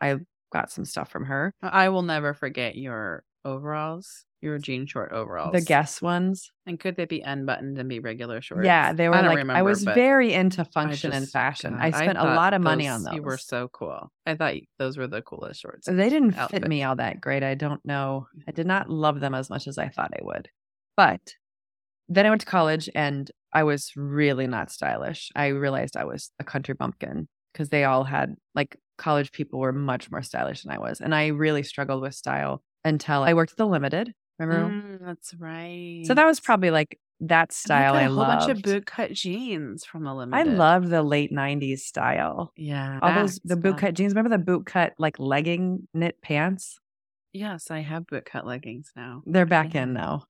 I 0.00 0.18
got 0.52 0.70
some 0.72 0.84
stuff 0.86 1.10
from 1.10 1.26
her. 1.26 1.52
I 1.62 1.88
will 1.90 2.02
never 2.02 2.34
forget 2.34 2.76
your 2.76 3.24
overalls, 3.44 4.24
your 4.40 4.58
jean 4.58 4.86
short 4.86 5.12
overalls. 5.12 5.52
The 5.52 5.60
Guess 5.60 6.00
ones. 6.00 6.50
And 6.66 6.78
could 6.78 6.96
they 6.96 7.04
be 7.04 7.20
unbuttoned 7.20 7.78
and 7.78 7.88
be 7.88 7.98
regular 7.98 8.40
shorts? 8.40 8.64
Yeah, 8.64 8.92
they 8.92 9.08
were 9.08 9.14
I 9.16 9.34
like 9.34 9.48
I 9.48 9.62
was 9.62 9.82
very 9.82 10.32
into 10.32 10.62
I 10.62 10.64
function 10.64 11.12
and 11.12 11.28
fashion. 11.28 11.74
God, 11.74 11.82
I 11.82 11.90
spent 11.90 12.18
a 12.18 12.24
lot 12.24 12.54
of 12.54 12.62
money 12.62 12.86
on 12.86 13.02
those. 13.02 13.14
You 13.14 13.22
were 13.22 13.38
so 13.38 13.68
cool. 13.68 14.12
I 14.26 14.34
thought 14.34 14.54
those 14.78 14.96
were 14.96 15.06
the 15.06 15.22
coolest 15.22 15.60
shorts. 15.60 15.86
they 15.86 16.08
didn't 16.08 16.32
fit 16.32 16.66
me 16.66 16.82
all 16.82 16.96
that 16.96 17.20
great. 17.20 17.42
I 17.42 17.54
don't 17.54 17.84
know. 17.84 18.26
I 18.46 18.52
did 18.52 18.66
not 18.66 18.84
mm-hmm. 18.84 18.94
love 18.94 19.20
them 19.20 19.34
as 19.34 19.50
much 19.50 19.66
as 19.66 19.78
I 19.78 19.88
thought 19.88 20.12
I 20.14 20.22
would. 20.22 20.48
But 20.96 21.20
then 22.08 22.26
I 22.26 22.30
went 22.30 22.40
to 22.40 22.46
college 22.46 22.88
and 22.94 23.30
I 23.52 23.64
was 23.64 23.92
really 23.96 24.46
not 24.46 24.70
stylish. 24.70 25.30
I 25.34 25.48
realized 25.48 25.96
I 25.96 26.04
was 26.04 26.30
a 26.38 26.44
country 26.44 26.74
bumpkin 26.74 27.28
because 27.52 27.70
they 27.70 27.84
all 27.84 28.04
had 28.04 28.34
like 28.54 28.76
college 28.98 29.32
people 29.32 29.58
were 29.58 29.72
much 29.72 30.10
more 30.10 30.22
stylish 30.22 30.62
than 30.62 30.72
I 30.72 30.78
was. 30.78 31.00
And 31.00 31.14
I 31.14 31.28
really 31.28 31.62
struggled 31.62 32.02
with 32.02 32.14
style 32.14 32.62
until 32.84 33.22
I 33.22 33.34
worked 33.34 33.52
at 33.52 33.58
the 33.58 33.66
limited. 33.66 34.12
Remember? 34.38 34.72
Mm, 34.74 35.06
that's 35.06 35.34
right. 35.34 36.02
So 36.06 36.14
that 36.14 36.24
was 36.26 36.40
probably 36.40 36.70
like 36.70 36.98
that 37.20 37.52
style 37.52 37.94
got 37.94 38.02
I 38.02 38.04
a 38.04 38.08
whole 38.08 38.16
loved. 38.18 38.46
bunch 38.46 38.50
of 38.58 38.62
bootcut 38.62 39.12
jeans 39.12 39.84
from 39.84 40.04
the 40.04 40.14
limited. 40.14 40.38
I 40.38 40.54
love 40.54 40.88
the 40.88 41.02
late 41.02 41.32
90s 41.32 41.84
style. 41.84 42.52
yeah 42.56 43.00
All 43.02 43.12
those 43.12 43.40
the 43.44 43.56
bootcut 43.56 43.94
jeans. 43.94 44.14
Remember 44.14 44.36
the 44.36 44.42
bootcut 44.42 44.92
like 44.98 45.18
legging 45.18 45.88
knit 45.92 46.20
pants? 46.22 46.78
Yes, 47.32 47.70
I 47.70 47.80
have 47.80 48.04
bootcut 48.04 48.44
leggings 48.44 48.92
now. 48.96 49.22
They're 49.26 49.46
back 49.46 49.74
in 49.74 49.92
now. 49.92 50.24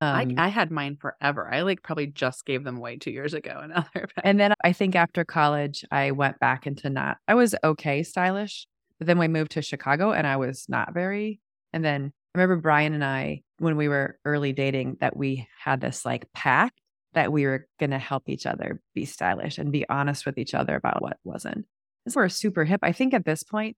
I, 0.00 0.22
Um, 0.22 0.34
I 0.38 0.48
had 0.48 0.70
mine 0.70 0.96
forever. 0.96 1.52
I 1.52 1.62
like 1.62 1.82
probably 1.82 2.06
just 2.06 2.46
gave 2.46 2.62
them 2.62 2.76
away 2.76 2.96
two 2.98 3.10
years 3.10 3.34
ago, 3.34 3.60
and 3.62 3.84
and 4.22 4.38
then 4.38 4.54
I 4.62 4.72
think 4.72 4.94
after 4.94 5.24
college, 5.24 5.84
I 5.90 6.12
went 6.12 6.38
back 6.38 6.66
into 6.68 6.88
not. 6.88 7.18
I 7.26 7.34
was 7.34 7.56
okay 7.64 8.04
stylish, 8.04 8.66
but 8.98 9.08
then 9.08 9.18
we 9.18 9.26
moved 9.26 9.50
to 9.52 9.62
Chicago, 9.62 10.12
and 10.12 10.24
I 10.26 10.36
was 10.36 10.66
not 10.68 10.94
very. 10.94 11.40
And 11.72 11.84
then 11.84 12.12
I 12.27 12.27
remember 12.38 12.60
Brian 12.60 12.94
and 12.94 13.04
I, 13.04 13.42
when 13.58 13.76
we 13.76 13.88
were 13.88 14.18
early 14.24 14.52
dating, 14.52 14.98
that 15.00 15.16
we 15.16 15.48
had 15.58 15.80
this 15.80 16.04
like 16.04 16.32
pact 16.32 16.80
that 17.14 17.32
we 17.32 17.46
were 17.46 17.66
going 17.80 17.90
to 17.90 17.98
help 17.98 18.28
each 18.28 18.46
other 18.46 18.80
be 18.94 19.04
stylish 19.04 19.58
and 19.58 19.72
be 19.72 19.88
honest 19.88 20.24
with 20.24 20.38
each 20.38 20.54
other 20.54 20.76
about 20.76 21.02
what 21.02 21.16
wasn't. 21.24 21.66
Because 22.04 22.16
we're 22.16 22.28
super 22.28 22.64
hip. 22.64 22.80
I 22.82 22.92
think 22.92 23.12
at 23.12 23.24
this 23.24 23.42
point, 23.42 23.76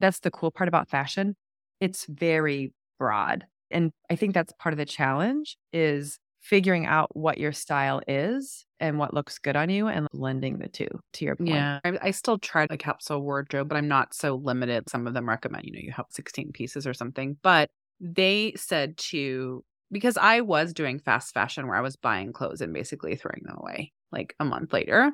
that's 0.00 0.20
the 0.20 0.30
cool 0.30 0.50
part 0.50 0.68
about 0.68 0.88
fashion. 0.88 1.36
It's 1.80 2.06
very 2.06 2.72
broad. 2.98 3.46
And 3.70 3.90
I 4.10 4.16
think 4.16 4.34
that's 4.34 4.52
part 4.60 4.72
of 4.72 4.78
the 4.78 4.84
challenge 4.84 5.56
is 5.72 6.18
figuring 6.42 6.86
out 6.86 7.14
what 7.16 7.38
your 7.38 7.52
style 7.52 8.02
is 8.08 8.66
and 8.80 8.98
what 8.98 9.14
looks 9.14 9.38
good 9.38 9.54
on 9.54 9.70
you 9.70 9.86
and 9.86 10.08
blending 10.12 10.58
the 10.58 10.68
two 10.68 10.88
to 11.12 11.24
your 11.24 11.36
point. 11.36 11.50
Yeah, 11.50 11.78
I, 11.84 11.98
I 12.02 12.10
still 12.10 12.36
try 12.36 12.66
a 12.68 12.76
capsule 12.76 13.22
wardrobe, 13.22 13.68
but 13.68 13.76
I'm 13.76 13.88
not 13.88 14.12
so 14.12 14.34
limited. 14.34 14.90
Some 14.90 15.06
of 15.06 15.14
them 15.14 15.28
recommend, 15.28 15.64
you 15.64 15.72
know, 15.72 15.80
you 15.80 15.92
have 15.92 16.06
16 16.10 16.50
pieces 16.52 16.86
or 16.86 16.94
something. 16.94 17.36
But 17.42 17.70
they 18.00 18.54
said 18.56 18.96
to, 18.98 19.64
because 19.92 20.16
I 20.16 20.40
was 20.40 20.72
doing 20.72 20.98
fast 20.98 21.32
fashion 21.32 21.68
where 21.68 21.76
I 21.76 21.80
was 21.80 21.94
buying 21.94 22.32
clothes 22.32 22.60
and 22.60 22.74
basically 22.74 23.14
throwing 23.14 23.42
them 23.44 23.56
away 23.58 23.92
like 24.10 24.34
a 24.40 24.44
month 24.44 24.72
later. 24.72 25.12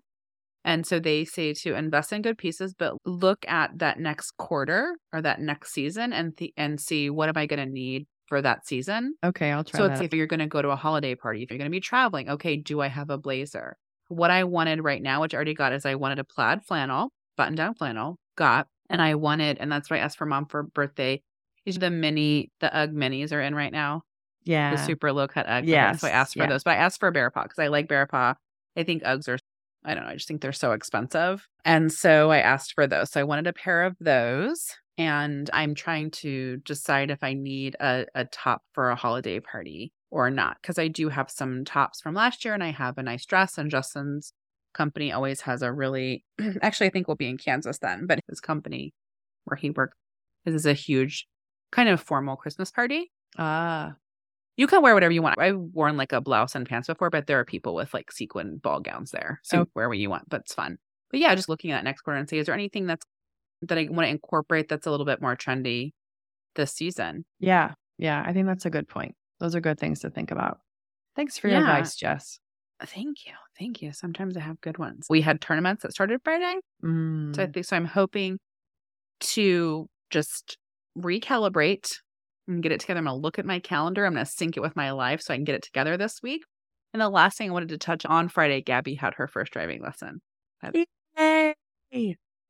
And 0.65 0.87
so 0.87 0.99
they 0.99 1.25
say 1.27 1.53
to 1.53 1.75
invest 1.75 2.13
in 2.13 2.23
good 2.23 2.39
pieces, 2.39 2.75
but 2.75 2.95
look 3.05 3.47
at 3.47 3.79
that 3.79 4.01
next 4.01 4.33
quarter 4.39 4.97
or 5.13 5.21
that 5.23 5.41
next 5.41 5.73
season 5.73 6.13
and 6.13 6.37
th- 6.37 6.53
and 6.57 6.81
see 6.81 7.11
what 7.11 7.29
am 7.29 7.37
I 7.37 7.47
going 7.47 7.65
to 7.65 7.73
need 7.73 8.07
for 8.29 8.43
that 8.43 8.67
season. 8.67 9.15
Okay, 9.25 9.51
I'll 9.51 9.65
try 9.65 9.79
So 9.79 9.89
that. 9.89 9.95
it's 9.95 10.01
if 10.03 10.15
you're 10.15 10.27
going 10.27 10.41
to 10.41 10.47
go 10.47 10.63
to 10.63 10.69
a 10.71 10.77
holiday 10.77 11.15
party, 11.15 11.43
if 11.43 11.51
you're 11.51 11.59
going 11.59 11.71
to 11.71 11.75
be 11.75 11.81
traveling, 11.81 12.29
okay, 12.31 12.57
do 12.57 12.81
I 12.81 12.89
have 12.89 13.11
a 13.11 13.19
blazer? 13.19 13.77
What 14.09 14.31
I 14.31 14.45
wanted 14.45 14.83
right 14.83 15.03
now, 15.03 15.21
which 15.21 15.35
I 15.35 15.37
already 15.37 15.55
got, 15.55 15.73
is 15.73 15.85
I 15.85 15.95
wanted 15.97 16.19
a 16.19 16.25
plaid 16.25 16.65
flannel, 16.65 17.13
button 17.37 17.55
down 17.55 17.75
flannel, 17.75 18.19
got, 18.37 18.69
and 18.89 19.03
I 19.03 19.17
wanted, 19.17 19.59
and 19.59 19.71
that's 19.71 19.91
why 19.91 19.97
I 19.97 20.01
asked 20.01 20.17
for 20.19 20.27
mom 20.27 20.47
for 20.47 20.63
birthday. 20.63 21.23
These 21.65 21.77
are 21.77 21.81
the 21.81 21.91
mini, 21.91 22.51
the 22.61 22.75
UGG 22.75 22.95
minis 22.95 23.33
are 23.33 23.41
in 23.43 23.55
right 23.55 23.73
now, 23.73 24.03
yeah. 24.45 24.71
the 24.75 24.83
super 24.83 25.13
low 25.13 25.29
cut 25.29 25.47
UGG. 25.47 25.69
Yeah, 25.69 25.93
So 25.93 26.07
I 26.07 26.11
asked 26.11 26.35
for 26.35 26.41
yeah. 26.41 26.49
those, 26.49 26.65
but 26.65 26.71
I 26.73 26.77
asked 26.77 27.01
for 27.01 27.09
a 27.09 27.13
Bearpaw 27.13 27.43
because 27.43 27.59
I 27.59 27.67
like 27.69 27.89
Bearpaw. 27.89 28.35
I 28.77 28.83
think 28.85 29.03
Uggs 29.03 29.29
are, 29.29 29.39
I 29.85 29.95
don't 29.95 30.05
know, 30.05 30.11
I 30.11 30.15
just 30.15 30.29
think 30.29 30.41
they're 30.41 30.53
so 30.53 30.73
expensive. 30.73 31.47
And 31.65 31.93
so 31.93 32.31
I 32.31 32.39
asked 32.39 32.73
for 32.75 32.87
those. 32.87 33.11
So 33.11 33.21
I 33.21 33.25
wanted 33.25 33.47
a 33.47 33.53
pair 33.53 33.85
of 33.85 33.97
those. 34.01 34.75
And 34.99 35.49
I'm 35.53 35.75
trying 35.75 36.11
to 36.11 36.57
decide 36.59 37.11
if 37.11 37.23
I 37.23 37.33
need 37.33 37.77
a, 37.81 38.05
a 38.15 38.25
top 38.25 38.63
for 38.73 38.91
a 38.91 38.97
holiday 38.97 39.39
party 39.41 39.93
or 40.11 40.29
not. 40.31 40.57
Because 40.61 40.79
I 40.79 40.89
do 40.89 41.09
have 41.09 41.31
some 41.31 41.65
tops 41.65 42.01
from 42.01 42.15
last 42.15 42.45
year 42.45 42.53
and 42.55 42.65
I 42.65 42.73
have 42.73 42.99
a 42.99 43.03
nice 43.03 43.25
dress. 43.25 43.57
And 43.59 43.71
Justin's 43.71 44.33
company 44.75 45.13
always 45.13 45.43
has 45.43 45.63
a 45.63 45.73
really, 45.73 46.25
actually, 46.63 46.89
I 46.89 46.91
think 46.91 47.07
we'll 47.09 47.17
be 47.17 47.29
in 47.29 47.39
Kansas 47.39 47.79
then, 47.79 48.07
but 48.07 48.19
his 48.29 48.41
company 48.41 48.93
where 49.45 49.57
he 49.57 49.71
works, 49.71 49.97
is 50.45 50.67
a 50.67 50.73
huge 50.75 51.27
kind 51.73 51.89
of 51.89 52.01
formal 52.01 52.37
Christmas 52.37 52.71
party. 52.71 53.11
ah, 53.39 53.95
You 54.57 54.67
can 54.67 54.83
wear 54.83 54.95
whatever 54.95 55.13
you 55.13 55.23
want. 55.23 55.39
I've 55.39 55.57
worn 55.59 55.97
like 55.97 56.13
a 56.13 56.21
blouse 56.21 56.55
and 56.55 56.67
pants 56.69 56.89
before, 56.89 57.11
but 57.11 57.27
there 57.27 57.39
are 57.39 57.45
people 57.45 57.75
with 57.75 57.95
like 57.95 58.11
sequin 58.11 58.57
ball 58.59 58.81
gowns 58.81 59.11
there. 59.11 59.41
So 59.45 59.61
Oh. 59.61 59.67
wear 59.75 59.89
what 59.89 59.99
you 59.99 60.11
want, 60.11 60.29
but 60.29 60.41
it's 60.41 60.55
fun. 60.55 60.79
But 61.11 61.21
yeah, 61.21 61.35
just 61.35 61.49
looking 61.49 61.71
at 61.71 61.85
next 61.85 62.01
quarter 62.03 62.19
and 62.19 62.29
say, 62.29 62.39
is 62.39 62.47
there 62.47 62.55
anything 62.55 62.87
that's 62.87 63.05
that 63.63 63.79
I 63.79 63.87
want 63.91 64.07
to 64.07 64.11
incorporate 64.11 64.69
that's 64.69 64.87
a 64.87 64.91
little 64.91 65.07
bit 65.07 65.21
more 65.21 65.37
trendy 65.37 65.93
this 66.55 66.73
season? 66.73 67.25
yeah. 67.39 67.75
Yeah. 68.01 68.23
I 68.25 68.33
think 68.33 68.47
that's 68.47 68.65
a 68.65 68.71
good 68.71 68.87
point. 68.89 69.15
Those 69.41 69.57
are 69.57 69.61
good 69.61 69.79
things 69.81 70.01
to 70.01 70.11
think 70.11 70.31
about. 70.31 70.59
Thanks 71.17 71.37
for 71.37 71.49
your 71.49 71.59
Yeah. 71.61 71.65
advice, 71.77 71.97
Jess. 71.97 72.39
Thank 72.81 73.27
you. 73.27 73.33
Thank 73.59 73.83
you. 73.83 73.93
Sometimes 73.93 74.37
I 74.37 74.41
have 74.41 74.61
good 74.61 74.79
ones. 74.79 75.07
We 75.11 75.21
had 75.21 75.41
tournaments 75.41 75.83
that 75.83 75.91
started 75.93 76.21
Friday. 76.23 76.61
Mm. 76.85 77.35
So 77.35 77.43
I 77.43 77.47
think 77.47 77.67
so 77.67 77.75
I'm 77.77 77.87
hoping 77.87 78.39
to 79.21 79.89
just 80.11 80.57
recalibrate 80.97 81.97
and 82.47 82.63
get 82.63 82.71
it 82.71 82.79
together. 82.81 82.99
I'm 82.99 83.05
gonna 83.07 83.17
look 83.17 83.39
at 83.41 83.45
my 83.47 83.59
calendar. 83.59 84.07
I'm 84.07 84.13
gonna 84.15 84.25
sync 84.27 84.57
it 84.57 84.61
with 84.61 84.77
my 84.77 84.93
life 84.93 85.21
so 85.21 85.35
I 85.35 85.37
can 85.37 85.45
get 85.45 85.57
it 85.57 85.63
together 85.63 85.97
this 85.97 86.23
week. 86.23 86.43
And 86.95 87.01
the 87.03 87.09
last 87.09 87.37
thing 87.39 87.51
I 87.51 87.53
wanted 87.53 87.71
to 87.71 87.79
touch 87.79 88.07
on 88.07 88.29
Friday, 88.29 88.63
Gabby 88.63 88.95
had 88.95 89.15
her 89.15 89.27
first 89.27 89.53
driving 89.53 89.83
lesson. 89.83 90.21
Yay. 91.19 91.55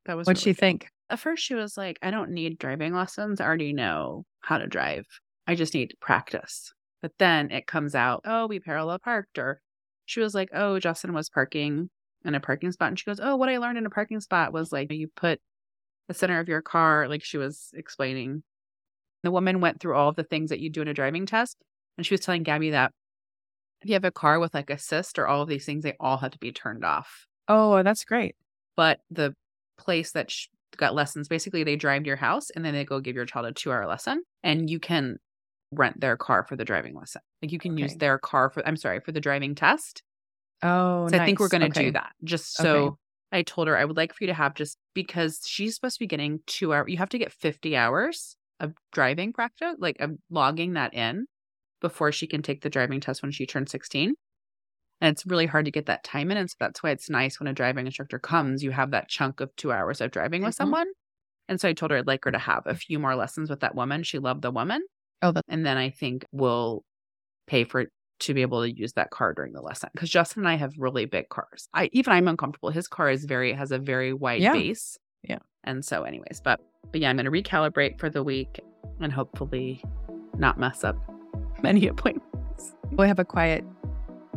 That 0.05 0.15
was 0.15 0.27
What'd 0.27 0.41
she 0.41 0.51
good. 0.51 0.59
think? 0.59 0.87
At 1.09 1.19
first 1.19 1.43
she 1.43 1.55
was 1.55 1.75
like, 1.77 1.97
I 2.01 2.11
don't 2.11 2.31
need 2.31 2.59
driving 2.59 2.93
lessons. 2.93 3.41
I 3.41 3.45
already 3.45 3.73
know 3.73 4.25
how 4.41 4.57
to 4.57 4.67
drive. 4.67 5.05
I 5.47 5.55
just 5.55 5.73
need 5.73 5.95
practice. 5.99 6.71
But 7.01 7.13
then 7.17 7.49
it 7.51 7.65
comes 7.65 7.95
out, 7.95 8.21
oh, 8.25 8.47
we 8.47 8.59
parallel 8.59 8.99
parked. 8.99 9.37
Or 9.39 9.61
she 10.05 10.19
was 10.19 10.35
like, 10.35 10.49
oh, 10.53 10.79
Justin 10.79 11.13
was 11.13 11.29
parking 11.29 11.89
in 12.25 12.35
a 12.35 12.39
parking 12.39 12.71
spot. 12.71 12.89
And 12.89 12.99
she 12.99 13.05
goes, 13.05 13.19
oh, 13.21 13.35
what 13.37 13.49
I 13.49 13.57
learned 13.57 13.77
in 13.77 13.85
a 13.85 13.89
parking 13.89 14.19
spot 14.19 14.53
was 14.53 14.71
like 14.71 14.91
you 14.91 15.07
put 15.15 15.39
the 16.07 16.13
center 16.13 16.39
of 16.39 16.49
your 16.49 16.61
car, 16.61 17.07
like 17.07 17.23
she 17.23 17.37
was 17.37 17.69
explaining. 17.73 18.43
The 19.23 19.31
woman 19.31 19.61
went 19.61 19.79
through 19.79 19.95
all 19.95 20.09
of 20.09 20.15
the 20.15 20.23
things 20.23 20.49
that 20.49 20.59
you 20.59 20.69
do 20.69 20.81
in 20.81 20.87
a 20.87 20.93
driving 20.93 21.25
test. 21.25 21.57
And 21.97 22.05
she 22.05 22.13
was 22.13 22.21
telling 22.21 22.43
Gabby 22.43 22.71
that 22.71 22.91
if 23.81 23.89
you 23.89 23.93
have 23.93 24.05
a 24.05 24.11
car 24.11 24.39
with 24.39 24.53
like 24.53 24.69
assist 24.69 25.17
or 25.17 25.27
all 25.27 25.41
of 25.41 25.49
these 25.49 25.65
things, 25.65 25.83
they 25.83 25.95
all 25.99 26.17
have 26.17 26.31
to 26.31 26.37
be 26.39 26.51
turned 26.51 26.83
off 26.83 27.25
Oh, 27.47 27.81
that's 27.81 28.03
great. 28.05 28.35
but 28.75 28.99
the 29.09 29.33
place 29.77 30.11
that 30.11 30.29
sh- 30.29 30.47
got 30.77 30.93
lessons 30.95 31.27
basically 31.27 31.63
they 31.63 31.75
drive 31.75 32.03
to 32.03 32.07
your 32.07 32.15
house 32.17 32.49
and 32.51 32.63
then 32.63 32.73
they 32.73 32.85
go 32.85 32.99
give 32.99 33.15
your 33.15 33.25
child 33.25 33.45
a 33.45 33.51
two 33.51 33.71
hour 33.71 33.87
lesson 33.87 34.21
and 34.43 34.69
you 34.69 34.79
can 34.79 35.17
rent 35.71 35.99
their 35.99 36.17
car 36.17 36.43
for 36.47 36.55
the 36.55 36.65
driving 36.65 36.95
lesson 36.95 37.21
like 37.41 37.51
you 37.51 37.59
can 37.59 37.77
use 37.77 37.95
their 37.95 38.17
car 38.17 38.49
for 38.49 38.65
i'm 38.67 38.77
sorry 38.77 38.99
for 38.99 39.11
the 39.11 39.19
driving 39.21 39.55
test 39.55 40.03
Oh, 40.61 41.07
so 41.07 41.17
i 41.17 41.25
think 41.25 41.39
we're 41.39 41.47
going 41.49 41.61
to 41.61 41.69
Okay. 41.69 41.85
do 41.85 41.91
that 41.91 42.11
just 42.23 42.55
so 42.57 42.85
Okay. 42.85 42.95
i 43.31 43.41
told 43.43 43.67
her 43.67 43.77
i 43.77 43.85
would 43.85 43.97
like 43.97 44.13
for 44.13 44.23
you 44.23 44.27
to 44.27 44.33
have 44.33 44.53
just 44.55 44.77
because 44.93 45.41
she's 45.45 45.75
supposed 45.75 45.95
to 45.95 45.99
be 45.99 46.07
getting 46.07 46.39
two 46.47 46.73
hours. 46.73 46.85
you 46.89 46.97
have 46.97 47.09
to 47.09 47.19
get 47.19 47.31
50 47.31 47.75
hours 47.75 48.35
of 48.59 48.73
driving 48.91 49.31
practice 49.33 49.75
like 49.79 49.99
of 49.99 50.11
logging 50.29 50.73
that 50.73 50.93
in 50.93 51.25
before 51.81 52.11
she 52.11 52.27
can 52.27 52.41
take 52.41 52.61
the 52.61 52.69
driving 52.69 52.99
test 52.99 53.21
when 53.21 53.31
she 53.31 53.45
turns 53.45 53.71
16 53.71 54.15
and 55.01 55.11
it's 55.13 55.25
really 55.25 55.45
hard 55.45 55.65
to 55.65 55.71
get 55.71 55.85
that 55.87 56.03
time 56.03 56.31
in. 56.31 56.37
And 56.37 56.49
so 56.49 56.55
that's 56.59 56.81
why 56.83 56.91
it's 56.91 57.09
nice 57.09 57.39
when 57.39 57.47
a 57.47 57.53
driving 57.53 57.85
instructor 57.85 58.19
comes, 58.19 58.63
you 58.63 58.71
have 58.71 58.91
that 58.91 59.07
chunk 59.09 59.39
of 59.39 59.55
two 59.55 59.71
hours 59.71 60.01
of 60.01 60.11
driving 60.11 60.41
with 60.43 60.51
Mhm. 60.55 60.57
someone. 60.57 60.87
And 61.47 61.59
so 61.59 61.67
I 61.69 61.73
told 61.73 61.91
her 61.91 61.97
I'd 61.97 62.07
like 62.07 62.23
her 62.25 62.31
to 62.31 62.37
have 62.37 62.63
a 62.65 62.75
few 62.75 62.99
more 62.99 63.15
lessons 63.15 63.49
with 63.49 63.61
that 63.61 63.75
woman. 63.75 64.03
She 64.03 64.19
loved 64.19 64.41
the 64.41 64.51
woman. 64.51 64.81
Oh, 65.21 65.31
that- 65.31 65.45
And 65.47 65.65
then 65.65 65.77
I 65.77 65.89
think 65.89 66.25
we'll 66.31 66.83
pay 67.47 67.63
for 67.63 67.85
to 68.19 68.33
be 68.33 68.41
able 68.41 68.61
to 68.61 68.69
use 68.71 68.93
that 68.93 69.09
car 69.11 69.33
during 69.33 69.53
the 69.53 69.61
lesson 69.61 69.89
because 69.93 70.09
Justin 70.09 70.41
and 70.41 70.49
I 70.49 70.55
have 70.55 70.73
really 70.77 71.05
big 71.05 71.29
cars. 71.29 71.69
I 71.73 71.89
even 71.93 72.11
I'm 72.13 72.27
uncomfortable. 72.27 72.69
His 72.69 72.87
car 72.87 73.09
is 73.09 73.23
very 73.25 73.53
has 73.53 73.71
a 73.71 73.79
very 73.79 74.11
wide 74.13 74.41
Yeah. 74.41 74.51
base. 74.53 74.97
Yeah. 75.23 75.39
And 75.63 75.83
so, 75.85 76.03
anyways, 76.03 76.41
but 76.43 76.59
but 76.91 76.99
yeah, 77.01 77.09
I'm 77.09 77.15
gonna 77.17 77.31
recalibrate 77.31 77.97
for 77.99 78.09
the 78.09 78.21
week 78.23 78.59
and 78.99 79.11
hopefully 79.13 79.81
not 80.37 80.59
mess 80.59 80.83
up 80.83 80.97
many 81.63 81.87
appointments. 81.87 82.75
We'll 82.91 83.07
have 83.07 83.19
a 83.19 83.25
quiet 83.25 83.63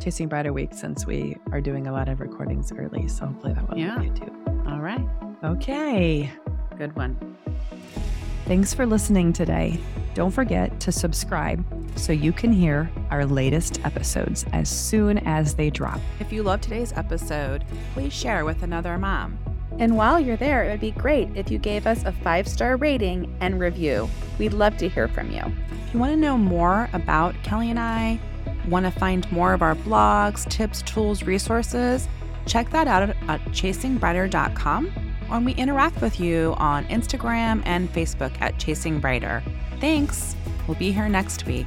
Chasing 0.02 0.26
Brighter 0.26 0.52
week 0.52 0.70
since 0.74 1.06
we 1.06 1.36
are 1.52 1.60
doing 1.60 1.86
a 1.86 1.92
lot 1.92 2.08
of 2.08 2.20
recordings 2.20 2.72
early. 2.76 3.06
So 3.06 3.26
hopefully 3.26 3.52
that 3.54 3.68
will 3.70 3.78
Yeah. 3.78 3.92
help 3.92 4.04
you 4.04 4.12
too. 4.12 4.32
All 4.66 4.80
right. 4.80 5.00
Okay. 5.44 6.28
Good 6.76 6.96
one. 6.96 7.16
Thanks 8.46 8.74
for 8.74 8.84
listening 8.84 9.32
today. 9.32 9.78
Don't 10.14 10.32
forget 10.32 10.80
to 10.80 10.90
subscribe 10.90 11.64
so 11.94 12.12
you 12.12 12.32
can 12.32 12.52
hear 12.52 12.90
our 13.12 13.24
latest 13.24 13.78
episodes 13.84 14.44
as 14.52 14.68
soon 14.68 15.18
as 15.18 15.54
they 15.54 15.70
drop. 15.70 16.00
If 16.18 16.32
you 16.32 16.42
love 16.42 16.60
today's 16.60 16.92
episode, 16.96 17.64
please 17.94 18.12
share 18.12 18.44
with 18.44 18.64
another 18.64 18.98
mom. 18.98 19.38
And 19.78 19.96
while 19.96 20.18
you're 20.18 20.36
there, 20.36 20.64
it 20.64 20.70
would 20.72 20.80
be 20.80 20.90
great 20.90 21.28
if 21.36 21.48
you 21.48 21.58
gave 21.58 21.86
us 21.86 22.02
a 22.04 22.10
five 22.10 22.48
star 22.48 22.76
rating 22.76 23.32
and 23.40 23.60
review. 23.60 24.08
We'd 24.36 24.52
love 24.52 24.76
to 24.78 24.88
hear 24.88 25.06
from 25.06 25.30
you. 25.30 25.42
If 25.86 25.94
you 25.94 26.00
want 26.00 26.12
to 26.12 26.18
know 26.18 26.36
more 26.36 26.88
about 26.92 27.36
Kelly 27.44 27.70
and 27.70 27.78
I, 27.78 28.18
want 28.68 28.86
to 28.86 28.90
find 28.90 29.30
more 29.32 29.52
of 29.52 29.62
our 29.62 29.74
blogs, 29.74 30.48
tips, 30.48 30.82
tools, 30.82 31.22
resources, 31.22 32.08
check 32.46 32.70
that 32.70 32.88
out 32.88 33.10
at, 33.10 33.16
chasingbrighter.com. 33.46 34.92
And 35.30 35.44
we 35.46 35.52
interact 35.54 36.00
with 36.00 36.20
you 36.20 36.54
on 36.58 36.84
Instagram 36.86 37.62
and 37.64 37.90
Facebook 37.92 38.38
at 38.40 38.58
Chasing 38.58 39.00
Brighter. 39.00 39.42
Thanks. 39.80 40.36
We'll 40.66 40.76
be 40.76 40.92
here 40.92 41.08
next 41.08 41.46
week. 41.46 41.66